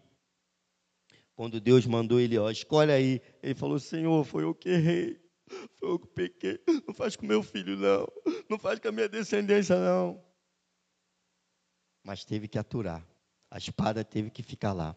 quando 1.35 1.59
Deus 1.59 1.85
mandou 1.85 2.19
ele, 2.19 2.37
ó, 2.37 2.49
escolhe 2.51 2.91
aí, 2.91 3.21
ele 3.41 3.55
falou: 3.55 3.79
Senhor, 3.79 4.23
foi 4.23 4.43
eu 4.43 4.53
que 4.53 4.69
errei, 4.69 5.19
foi 5.47 5.89
eu 5.89 5.99
que 5.99 6.07
pequei, 6.07 6.59
não 6.87 6.93
faz 6.93 7.15
com 7.15 7.25
meu 7.25 7.43
filho, 7.43 7.77
não, 7.77 8.07
não 8.49 8.57
faz 8.57 8.79
com 8.79 8.87
a 8.87 8.91
minha 8.91 9.07
descendência, 9.07 9.77
não. 9.77 10.23
Mas 12.03 12.23
teve 12.23 12.47
que 12.47 12.57
aturar, 12.57 13.05
a 13.49 13.57
espada 13.57 14.03
teve 14.03 14.29
que 14.29 14.43
ficar 14.43 14.73
lá. 14.73 14.95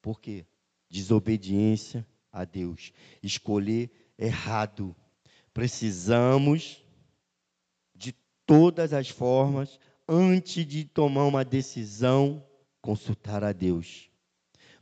Por 0.00 0.20
quê? 0.20 0.46
Desobediência 0.88 2.06
a 2.30 2.44
Deus, 2.44 2.92
escolher 3.22 3.90
errado. 4.18 4.94
Precisamos, 5.52 6.84
de 7.94 8.12
todas 8.44 8.92
as 8.92 9.08
formas, 9.08 9.78
antes 10.08 10.66
de 10.66 10.84
tomar 10.84 11.24
uma 11.24 11.44
decisão, 11.44 12.46
consultar 12.80 13.42
a 13.42 13.52
Deus. 13.52 14.10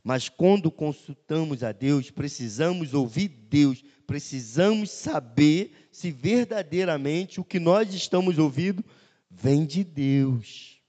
Mas 0.03 0.27
quando 0.27 0.69
consultamos 0.69 1.63
a 1.63 1.71
Deus, 1.71 2.11
precisamos 2.11 2.93
ouvir 2.93 3.29
Deus, 3.29 3.81
precisamos 4.05 4.91
saber 4.91 5.87
se 5.91 6.11
verdadeiramente 6.11 7.39
o 7.39 7.45
que 7.45 7.59
nós 7.59 7.93
estamos 7.93 8.37
ouvindo 8.37 8.83
vem 9.29 9.65
de 9.65 9.83
Deus. 9.83 10.81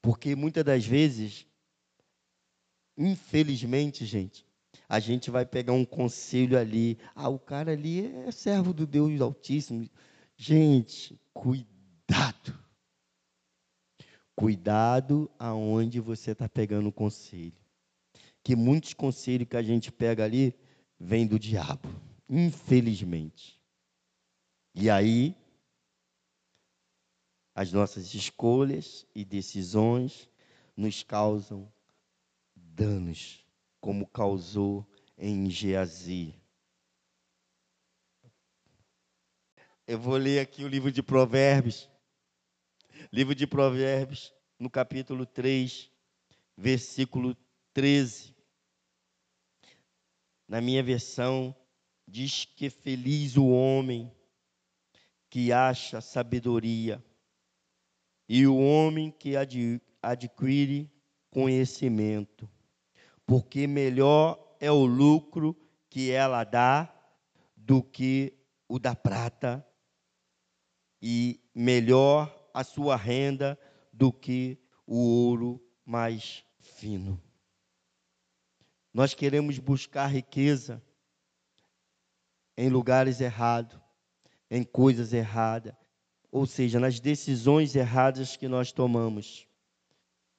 Porque 0.00 0.36
muitas 0.36 0.64
das 0.64 0.86
vezes, 0.86 1.44
infelizmente, 2.96 4.06
gente, 4.06 4.46
a 4.88 5.00
gente 5.00 5.28
vai 5.28 5.44
pegar 5.44 5.72
um 5.72 5.84
conselho 5.84 6.56
ali, 6.56 6.96
ah, 7.16 7.28
o 7.28 7.40
cara 7.40 7.72
ali 7.72 8.06
é 8.06 8.30
servo 8.30 8.72
do 8.72 8.86
Deus 8.86 9.20
Altíssimo. 9.20 9.90
Gente, 10.36 11.18
cuidado. 11.34 12.56
Cuidado 14.36 15.28
aonde 15.36 15.98
você 15.98 16.30
está 16.30 16.48
pegando 16.48 16.90
o 16.90 16.92
conselho. 16.92 17.65
Que 18.46 18.54
muitos 18.54 18.94
conselhos 18.94 19.48
que 19.48 19.56
a 19.56 19.62
gente 19.62 19.90
pega 19.90 20.22
ali 20.22 20.54
vem 21.00 21.26
do 21.26 21.36
diabo, 21.36 21.88
infelizmente. 22.28 23.60
E 24.72 24.88
aí, 24.88 25.34
as 27.52 27.72
nossas 27.72 28.14
escolhas 28.14 29.04
e 29.12 29.24
decisões 29.24 30.30
nos 30.76 31.02
causam 31.02 31.68
danos, 32.54 33.44
como 33.80 34.06
causou 34.06 34.86
em 35.18 35.50
Geazi. 35.50 36.32
Eu 39.88 39.98
vou 39.98 40.16
ler 40.16 40.38
aqui 40.38 40.62
o 40.62 40.68
livro 40.68 40.92
de 40.92 41.02
Provérbios. 41.02 41.90
Livro 43.10 43.34
de 43.34 43.44
Provérbios, 43.44 44.32
no 44.56 44.70
capítulo 44.70 45.26
3, 45.26 45.90
versículo 46.56 47.36
13. 47.74 48.35
Na 50.48 50.60
minha 50.60 50.82
versão, 50.82 51.54
diz 52.06 52.44
que 52.44 52.70
feliz 52.70 53.36
o 53.36 53.48
homem 53.48 54.12
que 55.28 55.52
acha 55.52 56.00
sabedoria 56.00 57.04
e 58.28 58.46
o 58.46 58.56
homem 58.56 59.10
que 59.10 59.34
adquire 60.02 60.90
conhecimento, 61.30 62.48
porque 63.24 63.66
melhor 63.66 64.56
é 64.60 64.70
o 64.70 64.86
lucro 64.86 65.56
que 65.90 66.10
ela 66.10 66.44
dá 66.44 66.92
do 67.56 67.82
que 67.82 68.32
o 68.68 68.78
da 68.78 68.94
prata, 68.94 69.66
e 71.00 71.40
melhor 71.54 72.50
a 72.52 72.64
sua 72.64 72.96
renda 72.96 73.58
do 73.92 74.12
que 74.12 74.58
o 74.86 74.96
ouro 74.96 75.62
mais 75.84 76.44
fino. 76.58 77.20
Nós 78.96 79.12
queremos 79.12 79.58
buscar 79.58 80.06
riqueza 80.06 80.82
em 82.56 82.70
lugares 82.70 83.20
errados, 83.20 83.78
em 84.50 84.64
coisas 84.64 85.12
erradas, 85.12 85.74
ou 86.32 86.46
seja, 86.46 86.80
nas 86.80 86.98
decisões 86.98 87.76
erradas 87.76 88.38
que 88.38 88.48
nós 88.48 88.72
tomamos 88.72 89.46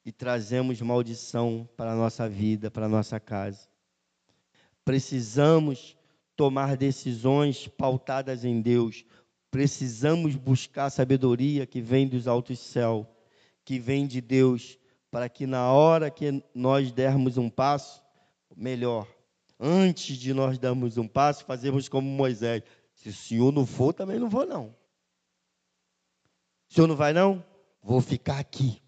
e 0.04 0.12
trazemos 0.12 0.82
maldição 0.82 1.70
para 1.78 1.92
a 1.92 1.96
nossa 1.96 2.28
vida, 2.28 2.72
para 2.72 2.88
a 2.88 2.90
nossa 2.90 3.20
casa. 3.20 3.70
Precisamos 4.84 5.96
tomar 6.36 6.76
decisões 6.76 7.68
pautadas 7.68 8.44
em 8.44 8.60
Deus. 8.60 9.06
Precisamos 9.52 10.36
buscar 10.36 10.90
sabedoria 10.90 11.68
que 11.68 11.80
vem 11.80 12.08
dos 12.08 12.28
altos 12.28 12.58
céus, 12.58 13.06
que 13.64 13.78
vem 13.78 14.08
de 14.08 14.20
Deus, 14.20 14.80
para 15.12 15.30
que 15.30 15.46
na 15.46 15.72
hora 15.72 16.10
que 16.10 16.44
nós 16.56 16.92
dermos 16.92 17.38
um 17.38 17.52
passo, 17.52 18.07
melhor, 18.56 19.08
antes 19.60 20.18
de 20.18 20.34
nós 20.34 20.58
darmos 20.58 20.98
um 20.98 21.08
passo, 21.08 21.46
fazemos 21.46 21.88
como 21.90 22.08
Moisés. 22.08 22.64
Se 22.94 23.10
o 23.10 23.14
senhor 23.14 23.52
não 23.52 23.66
for, 23.66 23.94
também 23.94 24.20
não 24.20 24.30
vou 24.30 24.46
não. 24.46 24.76
O 26.70 26.74
senhor 26.74 26.88
não 26.88 26.96
vai 26.96 27.14
não? 27.14 27.44
Vou 27.82 28.02
ficar 28.02 28.40
aqui. 28.40 28.82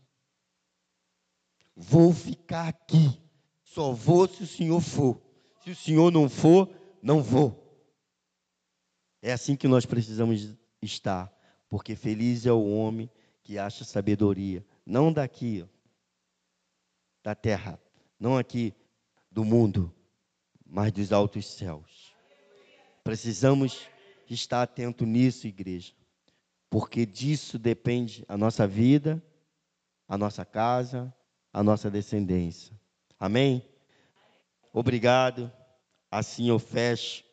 Vou 1.75 2.13
ficar 2.13 2.67
aqui. 2.67 3.19
Só 3.63 3.91
vou 3.91 4.27
se 4.27 4.43
o 4.43 4.47
senhor 4.47 4.81
for. 4.81 5.21
Se 5.63 5.71
o 5.71 5.75
senhor 5.75 6.11
não 6.11 6.27
for, 6.27 6.69
não 7.01 7.21
vou. 7.21 7.69
É 9.21 9.31
assim 9.31 9.55
que 9.55 9.67
nós 9.67 9.85
precisamos 9.85 10.55
estar, 10.81 11.31
porque 11.69 11.95
feliz 11.95 12.45
é 12.45 12.51
o 12.51 12.65
homem 12.65 13.09
que 13.43 13.57
acha 13.57 13.83
sabedoria, 13.83 14.65
não 14.85 15.11
daqui, 15.11 15.67
da 17.23 17.35
terra, 17.35 17.79
não 18.19 18.37
aqui 18.37 18.73
do 19.31 19.45
mundo, 19.45 19.93
mas 20.65 20.91
dos 20.91 21.11
altos 21.11 21.45
céus. 21.45 22.13
Precisamos 23.03 23.87
estar 24.29 24.61
atento 24.61 25.05
nisso, 25.05 25.47
igreja, 25.47 25.93
porque 26.69 27.05
disso 27.05 27.57
depende 27.57 28.23
a 28.27 28.37
nossa 28.37 28.67
vida, 28.67 29.23
a 30.07 30.17
nossa 30.17 30.45
casa, 30.45 31.13
a 31.53 31.63
nossa 31.63 31.89
descendência. 31.89 32.79
Amém? 33.19 33.67
Obrigado. 34.71 35.51
Assim 36.11 36.49
eu 36.49 36.57
fecho 36.59 37.23